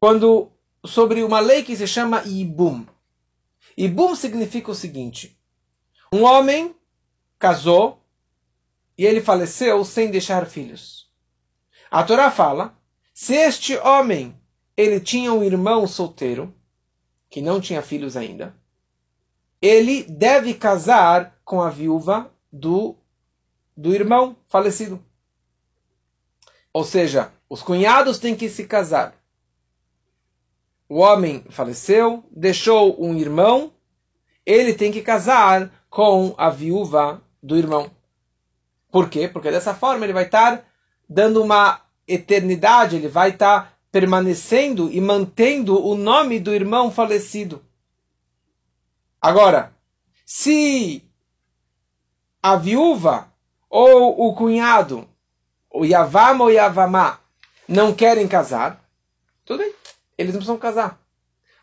[0.00, 0.50] quando,
[0.82, 2.86] sobre uma lei que se chama Ibum.
[3.76, 5.38] Ibum significa o seguinte:
[6.10, 6.74] um homem
[7.38, 8.02] casou
[8.96, 11.06] e ele faleceu sem deixar filhos.
[11.90, 12.77] A Torá fala:
[13.20, 14.32] se este homem
[14.76, 16.54] ele tinha um irmão solteiro
[17.28, 18.54] que não tinha filhos ainda,
[19.60, 22.94] ele deve casar com a viúva do,
[23.76, 25.04] do irmão falecido.
[26.72, 29.20] Ou seja, os cunhados têm que se casar.
[30.88, 33.72] O homem faleceu, deixou um irmão,
[34.46, 37.90] ele tem que casar com a viúva do irmão.
[38.92, 39.26] Por quê?
[39.26, 40.64] Porque dessa forma ele vai estar
[41.08, 47.62] dando uma eternidade, ele vai estar permanecendo e mantendo o nome do irmão falecido.
[49.20, 49.72] Agora,
[50.24, 51.02] se
[52.42, 53.32] a viúva
[53.68, 55.08] ou o cunhado,
[55.70, 57.18] o Yavam ou Yavamá,
[57.66, 58.82] não querem casar,
[59.44, 59.72] tudo bem,
[60.16, 60.98] eles não precisam casar.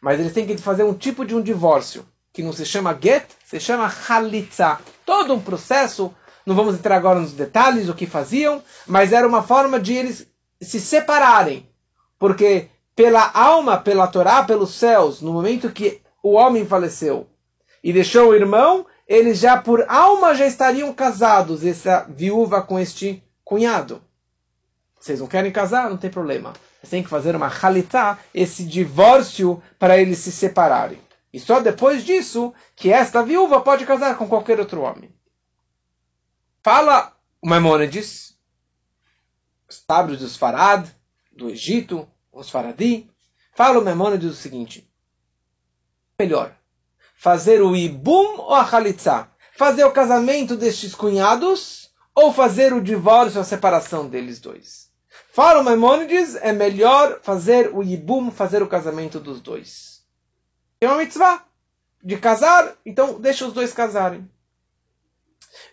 [0.01, 3.25] Mas eles têm que fazer um tipo de um divórcio que não se chama get,
[3.45, 4.79] se chama halitza.
[5.05, 6.13] Todo um processo,
[6.45, 10.27] não vamos entrar agora nos detalhes, o que faziam, mas era uma forma de eles
[10.61, 11.69] se separarem.
[12.17, 17.27] Porque pela alma, pela Torá, pelos céus, no momento que o homem faleceu
[17.83, 23.23] e deixou o irmão, eles já por alma já estariam casados, essa viúva com este
[23.43, 24.01] cunhado.
[24.99, 25.89] Vocês não querem casar?
[25.89, 26.53] Não tem problema.
[26.79, 30.99] Vocês têm que fazer uma halitá, esse divórcio, para eles se separarem.
[31.31, 35.13] E só depois disso que esta viúva pode casar com qualquer outro homem.
[36.63, 38.34] Fala o Maimonides, os
[39.69, 40.87] sábios dos Farad,
[41.31, 43.09] do Egito, os Faradi,
[43.55, 44.89] fala o Maimonides o seguinte:
[46.19, 46.55] melhor,
[47.15, 49.29] fazer o Ibum ou a Khalitsa?
[49.57, 54.91] Fazer o casamento destes cunhados ou fazer o divórcio, a separação deles dois?
[55.31, 59.95] Fala o Maimonides, é melhor fazer o Ibum, fazer o casamento dos dois
[60.79, 61.43] tem uma mitzvah
[62.03, 64.29] de casar, então deixa os dois casarem.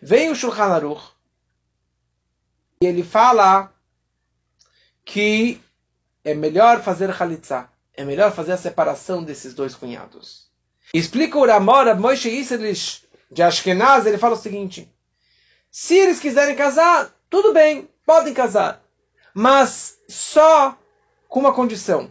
[0.01, 1.13] Vem o Shulchan Aruch
[2.81, 3.72] e ele fala
[5.13, 5.61] que
[6.25, 10.47] é melhor fazer halitzah, é melhor fazer a separação desses dois cunhados.
[10.95, 14.91] Explica o Ramor, Moshe Isserlich, de Ashkenaz, ele fala o seguinte,
[15.71, 18.83] se eles quiserem casar, tudo bem, podem casar,
[19.35, 20.79] mas só
[21.29, 22.11] com uma condição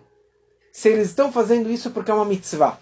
[0.72, 2.78] se eles estão fazendo isso porque é uma mitzvah.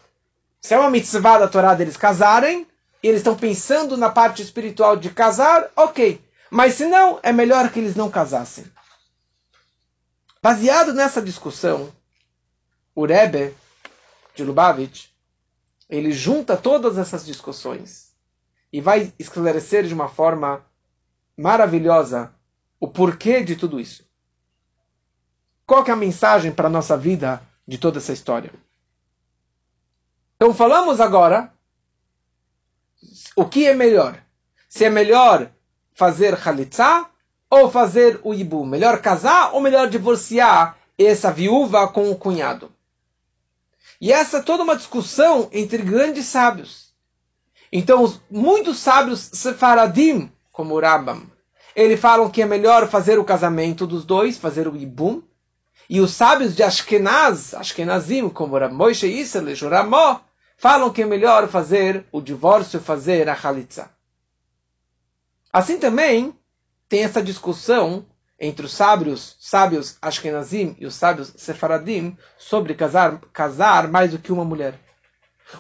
[0.60, 2.68] Se é uma mitzvah da Torá deles casarem,
[3.02, 6.22] e eles estão pensando na parte espiritual de casar, ok.
[6.52, 8.66] Mas se não, é melhor que eles não casassem.
[10.42, 11.92] Baseado nessa discussão,
[12.96, 13.56] o Rebbe
[14.36, 15.08] de Lubavitch,
[15.90, 18.14] ele junta todas essas discussões
[18.72, 20.66] e vai esclarecer de uma forma
[21.36, 22.34] maravilhosa
[22.80, 24.08] o porquê de tudo isso.
[25.66, 28.52] Qual é a mensagem para a nossa vida de toda essa história.
[30.36, 31.54] Então falamos agora
[33.36, 34.20] o que é melhor.
[34.68, 35.52] Se é melhor
[35.94, 37.08] fazer halitzá
[37.50, 38.66] ou fazer o ibu.
[38.66, 42.72] Melhor casar ou melhor divorciar essa viúva com o cunhado.
[44.00, 46.94] E essa é toda uma discussão entre grandes sábios.
[47.72, 51.24] Então, muitos sábios sefaradim, como o Rambam,
[51.76, 55.22] eles falam que é melhor fazer o casamento dos dois, fazer o ibum,
[55.90, 60.20] e os sábios de Ashkenaz, Ashkenazim, como Moshe Isserle, Joramó,
[60.58, 63.90] falam que é melhor fazer o divórcio, fazer a Halitza.
[65.52, 66.34] Assim também
[66.90, 68.04] tem essa discussão
[68.40, 74.32] entre os sábios, sábios Ashkenazim e os sábios Sefaradim sobre casar, casar mais do que
[74.32, 74.80] uma mulher.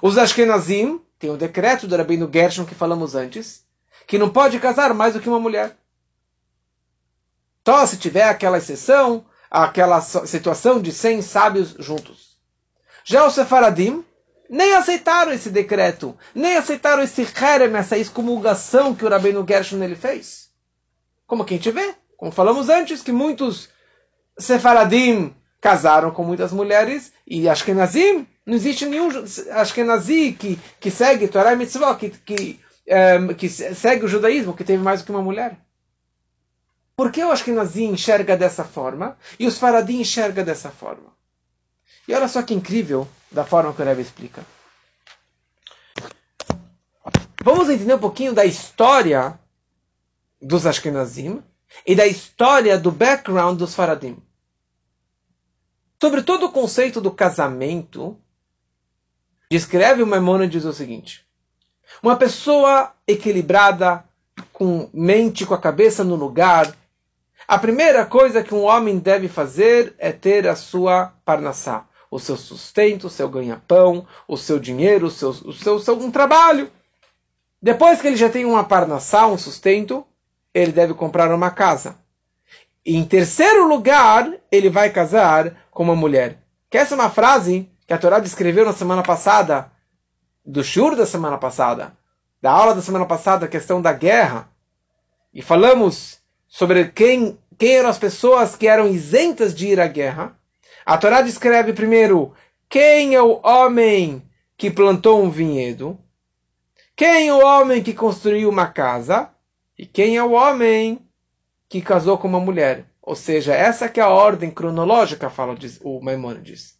[0.01, 3.63] Os Ashkenazim têm o decreto do Rabino Gershon que falamos antes,
[4.07, 5.77] que não pode casar mais do que uma mulher.
[7.67, 12.39] Só se tiver aquela exceção, aquela situação de 100 sábios juntos.
[13.03, 14.03] Já os Sefaradim
[14.49, 19.95] nem aceitaram esse decreto, nem aceitaram esse herem, essa excomulgação que o Rabino Gershon ele
[19.95, 20.48] fez.
[21.29, 23.69] Como quem te vê, como falamos antes, que muitos
[24.35, 29.09] Sefaradim casaram com muitas mulheres e Ashkenazim, não existe nenhum
[29.51, 34.55] Ashkenazi que, que segue Torah e Mitzvah, que, que, um, ehm, que segue o judaísmo,
[34.55, 35.55] que teve mais do que uma mulher.
[36.95, 41.13] Por que o Ashkenazi enxerga dessa forma e os Faradim enxerga dessa forma?
[42.07, 44.43] E olha só que incrível da forma que o Rebbe explica.
[47.43, 49.39] Vamos entender um pouquinho da história
[50.41, 51.43] dos Ashkenazim
[51.85, 54.17] e da história do background dos Faradim.
[56.01, 58.17] Sobre todo o conceito do casamento,
[59.51, 61.25] descreve o Maimonides o seguinte:
[62.01, 64.03] uma pessoa equilibrada,
[64.53, 66.73] com mente, com a cabeça no lugar,
[67.47, 72.37] a primeira coisa que um homem deve fazer é ter a sua parnassá, o seu
[72.37, 76.71] sustento, o seu ganha-pão, o seu dinheiro, o seu, o seu, seu um trabalho.
[77.61, 80.05] Depois que ele já tem uma parnassá, um sustento,
[80.61, 81.95] ele deve comprar uma casa.
[82.85, 86.37] E em terceiro lugar, ele vai casar com uma mulher.
[86.69, 89.71] Que essa é uma frase que a Torá descreveu na semana passada,
[90.45, 91.93] do shur da semana passada,
[92.41, 94.49] da aula da semana passada, a questão da guerra.
[95.33, 100.35] E falamos sobre quem, quem eram as pessoas que eram isentas de ir à guerra.
[100.85, 102.33] A Torá descreve primeiro
[102.67, 104.23] quem é o homem
[104.57, 105.97] que plantou um vinhedo,
[106.95, 109.29] quem é o homem que construiu uma casa
[109.79, 110.99] e quem é o homem
[111.69, 112.83] que casou com uma mulher.
[113.01, 116.75] Ou seja, essa que é a ordem cronológica, fala o Maimonides.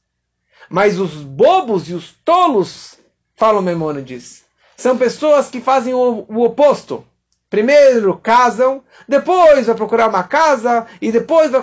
[0.70, 3.00] Mas os bobos e os tolos,
[3.38, 4.44] fala o Maimonides,
[4.76, 7.06] são pessoas que fazem o, o oposto.
[7.50, 11.62] Primeiro casam, depois vai procurar uma casa e depois vai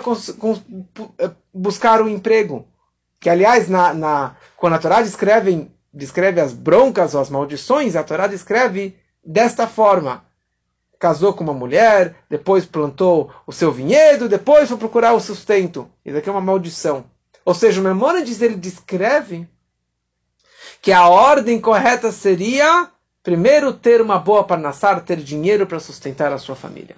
[1.19, 2.67] eh, buscar um emprego.
[3.19, 8.03] Que, aliás, na, na, quando a Torá descreve, descreve as broncas ou as maldições, a
[8.03, 10.26] Torá descreve desta forma.
[10.99, 15.89] Casou com uma mulher, depois plantou o seu vinhedo, depois foi procurar o sustento.
[16.03, 17.05] Isso aqui é uma maldição.
[17.45, 19.47] Ou seja, o Memônides ele descreve
[20.81, 22.91] que a ordem correta seria
[23.27, 26.95] Primeiro, ter uma boa parnassar, ter dinheiro para sustentar a sua família.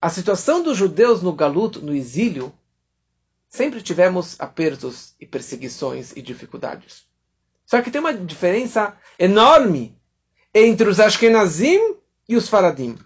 [0.00, 2.54] A situação dos judeus no galuto, no exílio,
[3.48, 7.04] sempre tivemos apertos e perseguições e dificuldades.
[7.64, 10.00] Só que tem uma diferença enorme
[10.54, 11.96] entre os Ashkenazim
[12.28, 12.96] e os Faradim.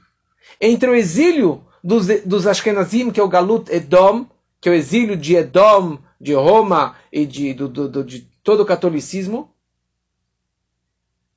[0.60, 4.26] Entre o exílio dos, dos Ashkenazim, que é o Galut Edom,
[4.60, 8.66] que é o exílio de Edom, de Roma e de, do, do, de todo o
[8.66, 9.54] catolicismo,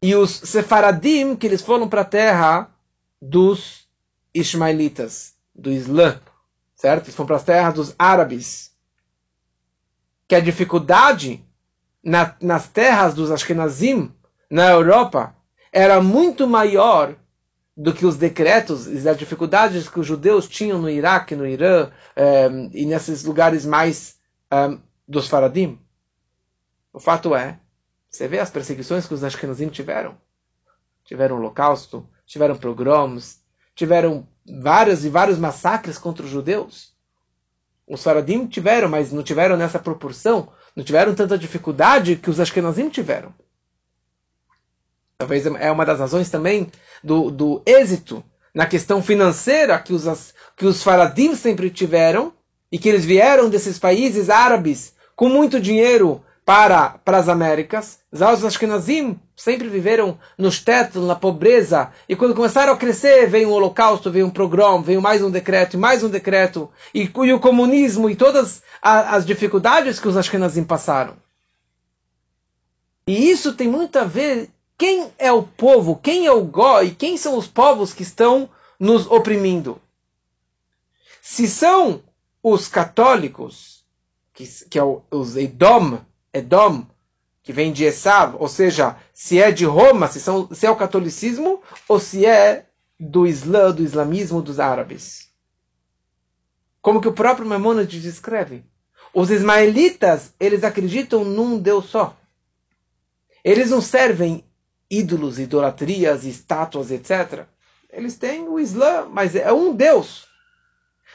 [0.01, 2.69] e os Sefaradim, que eles foram para a terra
[3.21, 3.87] dos
[4.33, 6.19] Ismaelitas, do Islã,
[6.75, 7.05] certo?
[7.05, 8.73] Eles foram para as terras dos árabes.
[10.27, 11.41] Que a dificuldade
[12.03, 14.11] na, nas terras dos Ashkenazim,
[14.49, 15.37] na Europa,
[15.71, 17.15] era muito maior
[17.75, 21.89] do que os decretos e as dificuldades que os judeus tinham no Iraque, no Irã
[22.15, 24.17] eh, e nesses lugares mais
[24.51, 25.79] eh, dos Faradim.
[26.91, 27.59] O fato é
[28.13, 30.15] você vê as perseguições que os Ashkenazim tiveram.
[31.03, 33.39] Tiveram holocausto, tiveram pogroms,
[33.73, 34.27] tiveram
[34.61, 36.93] vários e vários massacres contra os judeus.
[37.87, 42.87] Os Faradim tiveram, mas não tiveram nessa proporção, não tiveram tanta dificuldade que os Ashkenazim
[42.87, 43.33] tiveram.
[45.17, 46.69] Talvez é uma das razões também
[47.03, 52.31] do, do êxito na questão financeira que os, que os Faradim sempre tiveram
[52.71, 57.99] e que eles vieram desses países árabes com muito dinheiro para, para as Américas.
[58.11, 63.53] Os Ashkenazim sempre viveram nos tetos, na pobreza, e quando começaram a crescer, veio um
[63.53, 67.39] holocausto, veio um pogrom, veio mais um decreto, e mais um decreto, e, e o
[67.39, 71.15] comunismo, e todas as dificuldades que os Ashkenazim passaram.
[73.07, 77.17] E isso tem muito a ver quem é o povo, quem é o Goi, quem
[77.17, 79.81] são os povos que estão nos oprimindo.
[81.21, 82.03] Se são
[82.41, 83.85] os católicos,
[84.33, 85.99] que, que é os Edom,
[86.33, 86.85] Edom,
[87.41, 90.75] que vem de Esav, ou seja, se é de Roma, se, são, se é o
[90.75, 92.65] catolicismo, ou se é
[92.99, 95.29] do Islã, do islamismo dos árabes.
[96.81, 98.65] Como que o próprio Maimonides descreve.
[99.13, 102.17] Os ismaelitas, eles acreditam num Deus só.
[103.43, 104.43] Eles não servem
[104.97, 107.45] ídolos, idolatrias, estátuas, etc.
[107.91, 110.27] Eles têm o Islã, mas é um Deus.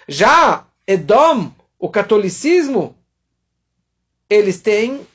[0.06, 2.96] Já Edom, o catolicismo,
[4.28, 5.06] eles têm,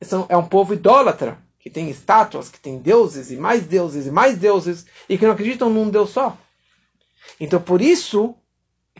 [0.00, 4.10] são, é um povo idólatra, que tem estátuas, que tem deuses e mais deuses e
[4.10, 6.36] mais deuses, e que não acreditam num Deus só.
[7.38, 8.34] Então, por isso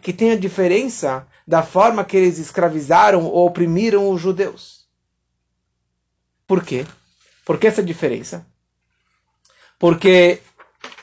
[0.00, 4.86] que tem a diferença da forma que eles escravizaram ou oprimiram os judeus.
[6.46, 6.86] Por quê?
[7.44, 8.46] Por que essa diferença?
[9.83, 10.41] Porque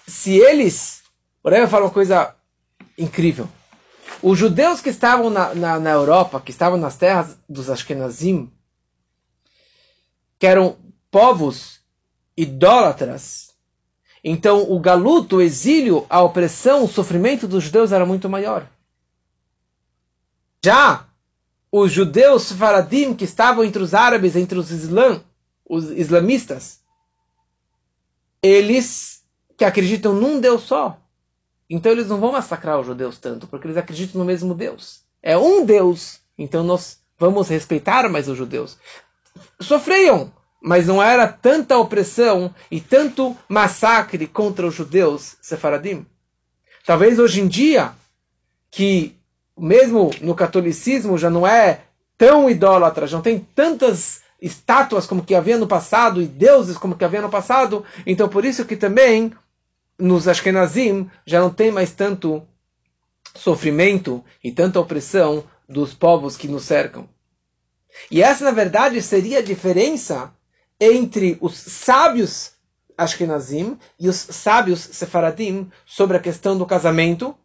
[0.08, 1.04] se eles.
[1.44, 2.34] O Rebbe fala uma coisa
[2.98, 3.50] incrível.
[4.24, 8.50] Os judeus que estavam na, na, na, Europa, que estavam nas terras dos Ashkenazim,
[10.40, 10.78] que eram
[11.12, 11.82] povos
[12.38, 13.50] idólatras,
[14.24, 18.66] então o galuto, o exílio, a opressão, o sofrimento dos judeus era muito maior.
[20.64, 21.06] Já
[21.70, 25.22] os judeus faradim que estavam entre os árabes, entre os islã,
[25.66, 26.80] os islamistas,
[28.42, 29.24] eles
[29.58, 30.98] que acreditam num Deus só.
[31.70, 35.02] Então eles não vão massacrar os judeus tanto, porque eles acreditam no mesmo Deus.
[35.22, 38.78] É um Deus, então nós vamos respeitar mais os judeus.
[39.60, 46.06] Sofriam, mas não era tanta opressão e tanto massacre contra os judeus sefaradim.
[46.86, 47.92] Talvez hoje em dia,
[48.72, 49.16] que
[49.58, 51.82] mesmo no catolicismo já não é
[52.18, 56.96] tão idólatra, já não tem tantas estátuas como que havia no passado e deuses como
[56.96, 59.34] que havia no passado, então por isso que também
[59.98, 62.42] nos Ashkenazim já não tem mais tanto
[63.36, 67.08] sofrimento e tanta opressão dos povos que nos cercam.
[68.10, 70.34] E essa, na verdade, seria a diferença
[70.80, 72.54] entre os sábios
[72.98, 77.36] Ashkenazim e os sábios Sefaradim sobre a questão do casamento,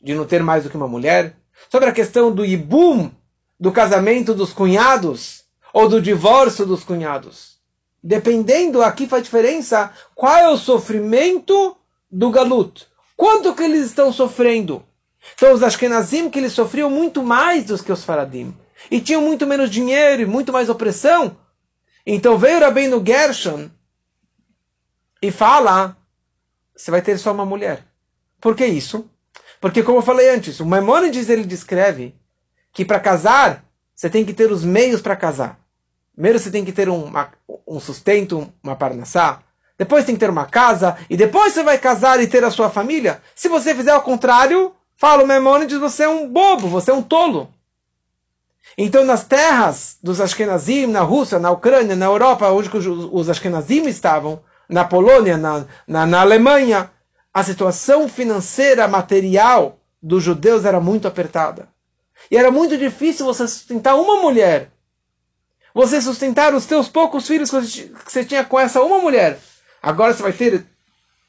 [0.00, 1.36] de não ter mais do que uma mulher,
[1.70, 3.10] sobre a questão do ibum,
[3.58, 7.58] do casamento dos cunhados, ou do divórcio dos cunhados.
[8.02, 11.76] Dependendo, aqui faz diferença, qual é o sofrimento
[12.10, 12.86] do galut.
[13.16, 14.84] Quanto que eles estão sofrendo?
[15.34, 18.56] Então os Ashkenazim que eles sofriam muito mais do que os Faradim.
[18.90, 21.36] E tinham muito menos dinheiro e muito mais opressão.
[22.06, 23.68] Então veio Rabbeinu Gershon
[25.20, 25.96] e fala,
[26.74, 27.84] você vai ter só uma mulher.
[28.40, 29.10] Por que isso?
[29.60, 32.14] Porque, como eu falei antes, o Maimonides ele descreve
[32.72, 33.64] que para casar,
[33.98, 35.58] você tem que ter os meios para casar.
[36.14, 37.12] Primeiro você tem que ter um,
[37.66, 39.40] um sustento, uma parnassá.
[39.76, 40.96] Depois tem que ter uma casa.
[41.10, 43.20] E depois você vai casar e ter a sua família.
[43.34, 47.02] Se você fizer o contrário, fala o Maimonides, você é um bobo, você é um
[47.02, 47.52] tolo.
[48.76, 54.38] Então, nas terras dos Ashkenazim, na Rússia, na Ucrânia, na Europa, onde os Ashkenazim estavam,
[54.68, 56.88] na Polônia, na, na, na Alemanha,
[57.34, 61.68] a situação financeira, material dos judeus era muito apertada.
[62.30, 64.70] E era muito difícil você sustentar uma mulher.
[65.74, 69.38] Você sustentar os teus poucos filhos que você tinha com essa uma mulher.
[69.82, 70.66] Agora você vai ter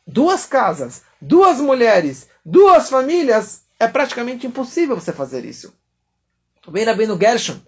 [0.06, 3.64] duas casas, duas mulheres, duas famílias.
[3.80, 5.74] É praticamente impossível você fazer isso.
[6.68, 7.60] Vem Rabino Gershon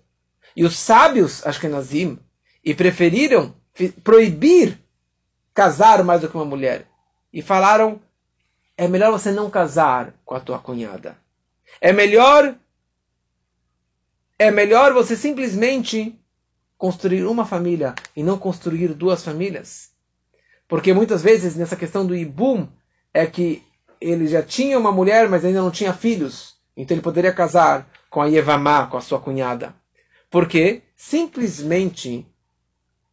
[0.55, 2.19] e os sábios Ashkenazim
[2.63, 3.55] e preferiram
[4.03, 4.77] proibir
[5.53, 6.85] casar mais do que uma mulher.
[7.31, 8.01] E falaram
[8.77, 11.17] é melhor você não casar com a tua cunhada.
[11.79, 12.55] É melhor
[14.41, 16.19] é melhor você simplesmente
[16.75, 19.91] construir uma família e não construir duas famílias.
[20.67, 22.67] Porque muitas vezes nessa questão do ibum
[23.13, 23.61] é que
[23.99, 26.55] ele já tinha uma mulher, mas ainda não tinha filhos.
[26.75, 29.75] Então ele poderia casar com a Yevamá, com a sua cunhada.
[30.27, 32.25] Porque simplesmente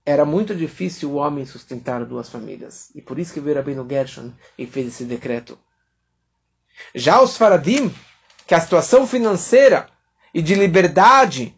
[0.07, 2.91] era muito difícil o homem sustentar duas famílias.
[2.95, 5.59] E por isso que veio Rabino Gershon e fez esse decreto.
[6.95, 7.95] Já os Faradim,
[8.47, 9.91] que a situação financeira
[10.33, 11.55] e de liberdade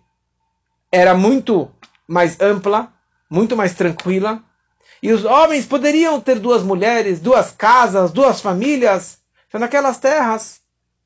[0.90, 1.70] era muito
[2.06, 2.92] mais ampla,
[3.28, 4.42] muito mais tranquila,
[5.02, 9.18] e os homens poderiam ter duas mulheres, duas casas, duas famílias.
[9.48, 10.60] Então, naquelas terras,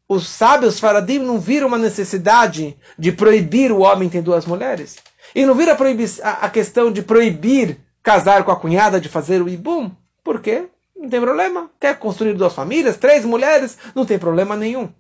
[0.09, 4.97] os sábios Faradim não viram uma necessidade de proibir o homem ter duas mulheres.
[5.35, 5.77] E não vira
[6.23, 9.91] a, a questão de proibir casar com a cunhada, de fazer o ibum.
[10.23, 10.69] Por quê?
[10.97, 11.71] Não tem problema.
[11.81, 14.93] Quer construir duas famílias, três mulheres, não tem problema nenhum.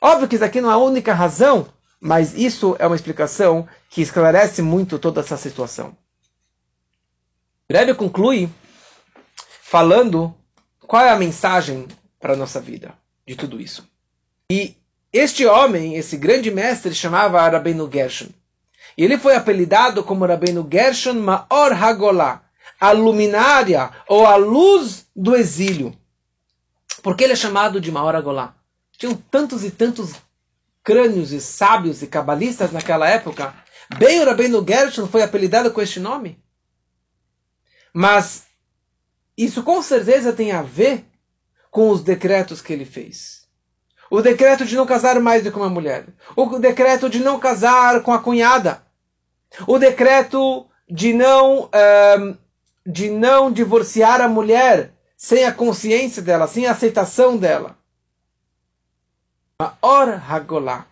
[0.00, 1.66] Óbvio que isso aqui não é a única razão,
[2.00, 5.96] mas isso é uma explicação que esclarece muito toda essa situação.
[7.68, 8.48] Breve conclui
[9.62, 10.34] falando
[10.86, 11.86] qual é a mensagem
[12.18, 12.94] para a nossa vida
[13.26, 13.86] de tudo isso.
[14.50, 14.74] E
[15.12, 18.28] este homem, esse grande mestre, chamava Rabbeinu Gershon.
[18.96, 22.42] E ele foi apelidado como Rabbeinu Gershon Maor Hagolá,
[22.80, 25.94] a luminária ou a luz do exílio.
[27.02, 28.54] Por que ele é chamado de Maor Hagolá?
[28.96, 30.14] Tinham tantos e tantos
[30.82, 33.54] crânios e sábios e cabalistas naquela época.
[33.98, 36.42] Bem o Rabbeinu Gershon foi apelidado com este nome.
[37.92, 38.46] Mas
[39.36, 41.04] isso com certeza tem a ver
[41.70, 43.46] com os decretos que ele fez.
[44.10, 48.02] o decreto de não casar mais do que uma mulher, o decreto de não casar
[48.02, 48.82] com a cunhada,
[49.66, 52.34] o decreto de não, ehm,
[52.86, 57.76] de não divorciar a mulher sem a consciência dela, sem a aceitação dela.
[59.60, 60.86] A Or Hagolá.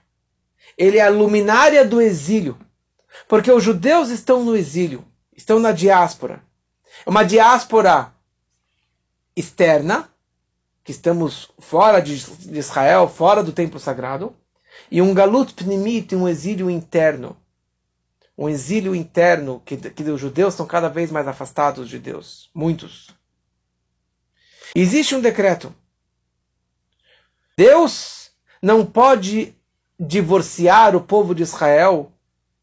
[0.77, 2.59] Ele é a luminária do exílio.
[3.29, 5.05] Porque os judeus estão no exílio,
[5.37, 6.43] estão na diáspora.
[7.05, 8.13] É uma diáspora
[9.35, 10.11] externa,
[10.85, 12.15] que estamos fora de
[12.59, 14.37] Israel, fora do templo sagrado,
[14.91, 17.37] e um galut pnimit, um exílio interno.
[18.37, 22.51] Um exílio interno, que, que os judeus estão cada vez mais afastados de Deus.
[22.55, 23.11] Muitos.
[24.75, 25.75] Existe um decreto.
[27.57, 28.26] Deus
[28.63, 29.55] não pode
[29.99, 32.13] divorciar o povo de Israel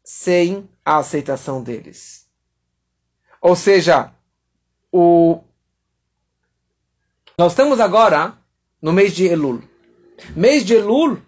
[0.02, 2.26] sem a aceitação deles.
[3.40, 4.12] Ou seja,
[4.92, 5.40] o...
[7.36, 8.36] nós estamos agora
[8.80, 9.62] no mês de Elul.
[10.36, 11.18] Mês de Elul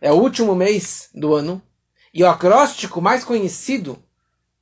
[0.00, 1.60] é o último mês do ano
[2.12, 3.98] e o acróstico mais conhecido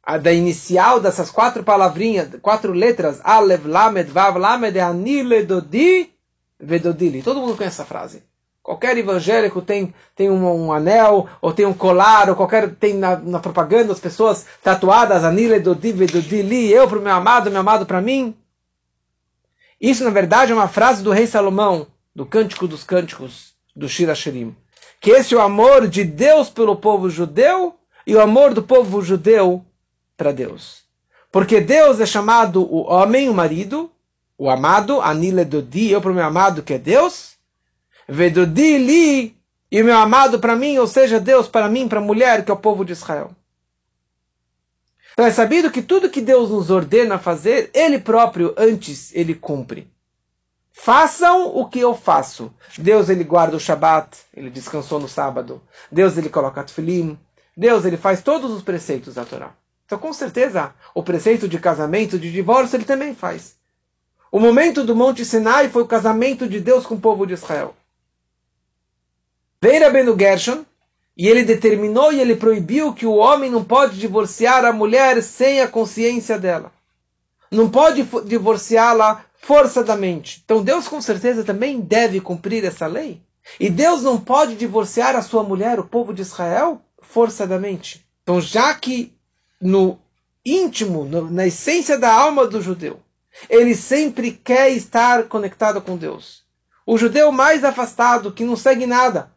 [0.03, 6.11] a da inicial dessas quatro palavrinhas, quatro letras, Alev, Lamed, Vav, Lamed, é Anile, Dodi,
[6.59, 7.23] Vedodili.
[7.23, 8.23] Todo mundo conhece essa frase.
[8.69, 12.69] Qualquer evangélico tem, tem um, um, anel, ou tem um colar, ou qualquer.
[12.75, 17.01] Tem na, na propaganda as pessoas tatuadas, Anile do Dive do Dili, eu para o
[17.01, 18.37] meu amado, meu amado para mim.
[19.81, 24.15] Isso, na verdade, é uma frase do rei Salomão, do Cântico dos Cânticos, do Shira
[24.15, 24.55] Shirim.
[25.01, 27.75] Que esse é o amor de Deus pelo povo judeu
[28.07, 29.65] e o amor do povo judeu
[30.15, 30.83] para Deus.
[31.33, 33.91] Porque Deus é chamado o homem, o marido,
[34.37, 37.38] o amado, Anile Dodi, eu para o meu amado, que é Deus
[38.09, 39.37] Vedodi li,
[39.71, 42.55] e meu amado para mim, ou seja, Deus para mim, para a mulher, que é
[42.55, 43.33] o povo de Israel.
[45.13, 49.91] Então é sabido que tudo que Deus nos ordena fazer, Ele próprio, antes, Ele cumpre.
[50.73, 52.55] Façam o que eu faço.
[52.79, 55.61] Deus, Ele guarda o Shabat, Ele descansou no sábado.
[55.91, 57.19] Deus, Ele coloca tefilim.
[57.57, 59.51] Deus, Ele faz todos os preceitos da Torá.
[59.85, 63.57] Então, com certeza, o preceito de casamento, de divórcio, Ele também faz.
[64.31, 67.75] O momento do Monte Sinai foi o casamento de Deus com o povo de Israel.
[69.61, 70.65] Veio Rabbeinu Gershon
[71.17, 75.61] e ele determinou e ele proibiu que o homem não pode divorciar a mulher sem
[75.61, 76.73] a consciência dela.
[77.51, 80.43] Não pode divorciá-la forçadamente.
[80.45, 83.21] Então Deus com certeza também deve cumprir essa lei.
[83.59, 88.07] E Deus não pode divorciar a sua mulher, o povo de Israel, forçadamente.
[88.23, 89.15] Então, já que
[89.61, 89.99] no
[90.45, 93.01] íntimo, no, na essência da alma do judeu,
[93.49, 96.45] ele sempre quer estar conectado com Deus.
[96.87, 99.33] O judeu mais afastado, que não segue nada,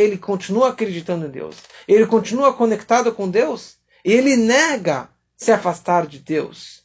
[0.00, 6.18] ele continua acreditando em Deus, ele continua conectado com Deus, ele nega se afastar de
[6.18, 6.82] Deus.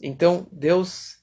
[0.00, 1.16] Então, Deus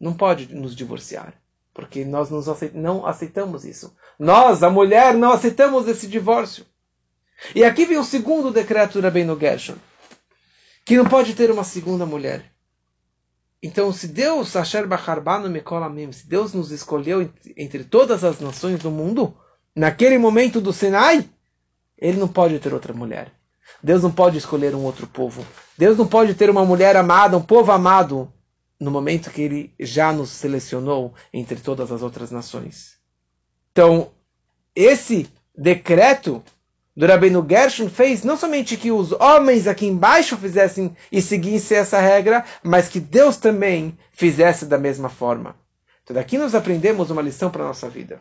[0.00, 1.34] não pode nos divorciar,
[1.72, 2.28] porque nós
[2.72, 3.94] não aceitamos isso.
[4.18, 6.66] Nós, a mulher, não aceitamos esse divórcio.
[7.54, 9.76] E aqui vem o segundo decreto do Rabbeinu Gershon,
[10.84, 12.52] que não pode ter uma segunda mulher.
[13.62, 18.90] Então, se Deus, Asher Bacharbanu Mekolamim, se Deus nos escolheu entre todas as nações do
[18.90, 19.36] mundo,
[19.74, 21.28] naquele momento do Sinai,
[21.98, 23.32] ele não pode ter outra mulher.
[23.82, 25.44] Deus não pode escolher um outro povo.
[25.76, 28.32] Deus não pode ter uma mulher amada, um povo amado,
[28.78, 32.94] no momento que ele já nos selecionou entre todas as outras nações.
[33.72, 34.10] Então,
[34.74, 36.42] esse decreto
[36.96, 42.00] do Rabino Gershon fez não somente que os homens aqui embaixo fizessem e seguissem essa
[42.00, 45.56] regra, mas que Deus também fizesse da mesma forma.
[46.02, 48.20] Então, daqui nós aprendemos uma lição para a nossa vida.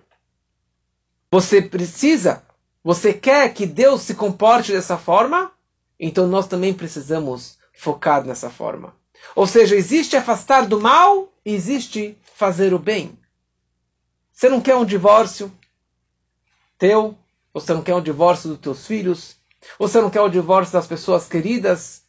[1.33, 2.43] Você precisa,
[2.83, 5.51] você quer que Deus se comporte dessa forma?
[5.99, 8.95] Então nós também precisamos focar nessa forma.
[9.35, 13.17] Ou seja, existe afastar do mal e existe fazer o bem.
[14.31, 15.51] Você não quer um divórcio
[16.77, 17.17] teu?
[17.51, 19.35] Você não quer um divórcio dos teus filhos?
[19.79, 22.03] Você não quer o divórcio das pessoas queridas?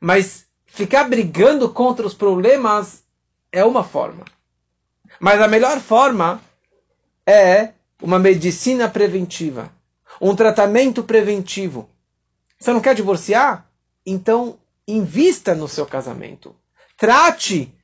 [0.00, 3.04] Mas ficar brigando contra os problemas
[3.52, 4.24] é uma forma.
[5.20, 6.42] Mas a melhor forma
[7.24, 7.72] é
[8.04, 9.72] uma medicina preventiva,
[10.20, 11.88] um tratamento preventivo.
[12.60, 13.66] Você não quer divorciar?
[14.04, 16.54] Então, invista no seu casamento.
[16.98, 17.74] Trate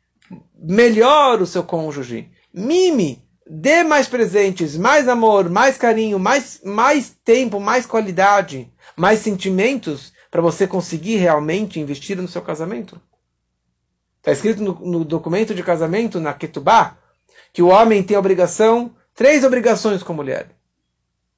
[0.55, 2.31] melhor o seu cônjuge.
[2.53, 10.13] Mime, dê mais presentes, mais amor, mais carinho, mais, mais tempo, mais qualidade, mais sentimentos
[10.31, 13.01] para você conseguir realmente investir no seu casamento.
[14.19, 16.99] Está escrito no, no, documento de casamento, na Ketubá,
[17.55, 20.51] que o homem tem a obrigação Três obrigações com a mulher: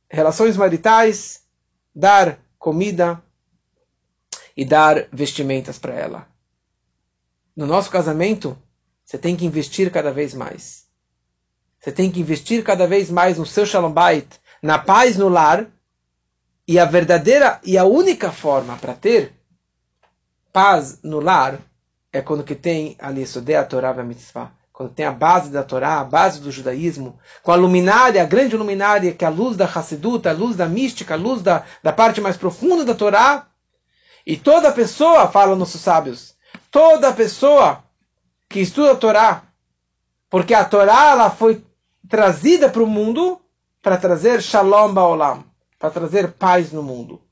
[0.08, 1.42] relações maritais,
[1.94, 3.22] dar comida
[4.56, 6.28] e dar vestimentas para ela.
[7.54, 8.56] No nosso casamento,
[9.04, 10.86] você tem que investir cada vez mais.
[11.80, 14.28] Você tem que investir cada vez mais no seu shalom bait,
[14.62, 15.66] na paz no lar.
[16.66, 19.34] E a verdadeira e a única forma para ter
[20.52, 21.60] paz no lar
[22.12, 23.24] é quando que tem ali
[23.56, 24.52] a Torá e mitzvah.
[24.82, 28.56] Quando tem a base da Torá, a base do judaísmo, com a luminária, a grande
[28.56, 31.92] luminária, que é a luz da Hassidut, a luz da mística, a luz da, da
[31.92, 33.46] parte mais profunda da Torá.
[34.26, 36.34] E toda pessoa, falam nossos sábios,
[36.68, 37.84] toda pessoa
[38.48, 39.42] que estuda a Torá,
[40.28, 41.64] porque a Torá ela foi
[42.08, 43.40] trazida para o mundo
[43.80, 45.44] para trazer Shalom Baolam,
[45.78, 47.22] para trazer paz no mundo.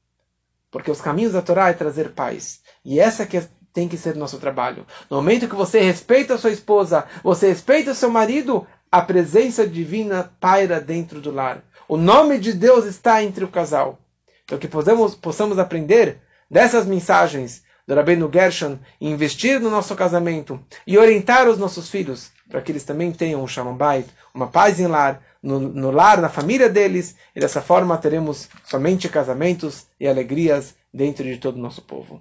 [0.71, 2.61] Porque os caminhos da Torá é trazer paz.
[2.85, 4.87] E essa que é tem que ser nosso trabalho.
[5.09, 9.67] No momento que você respeita a sua esposa, você respeita o seu marido, a presença
[9.67, 11.63] divina paira dentro do lar.
[11.89, 13.99] O nome de Deus está entre o casal.
[14.45, 20.61] Então que possamos, possamos aprender dessas mensagens do Rabbeinu Gershon e investir no nosso casamento
[20.87, 24.81] e orientar os nossos filhos para que eles também tenham um Shalom Bait, uma paz
[24.81, 30.07] em lar, no, no lar, na família deles, e dessa forma teremos somente casamentos e
[30.07, 32.19] alegrias dentro de todo o nosso povo.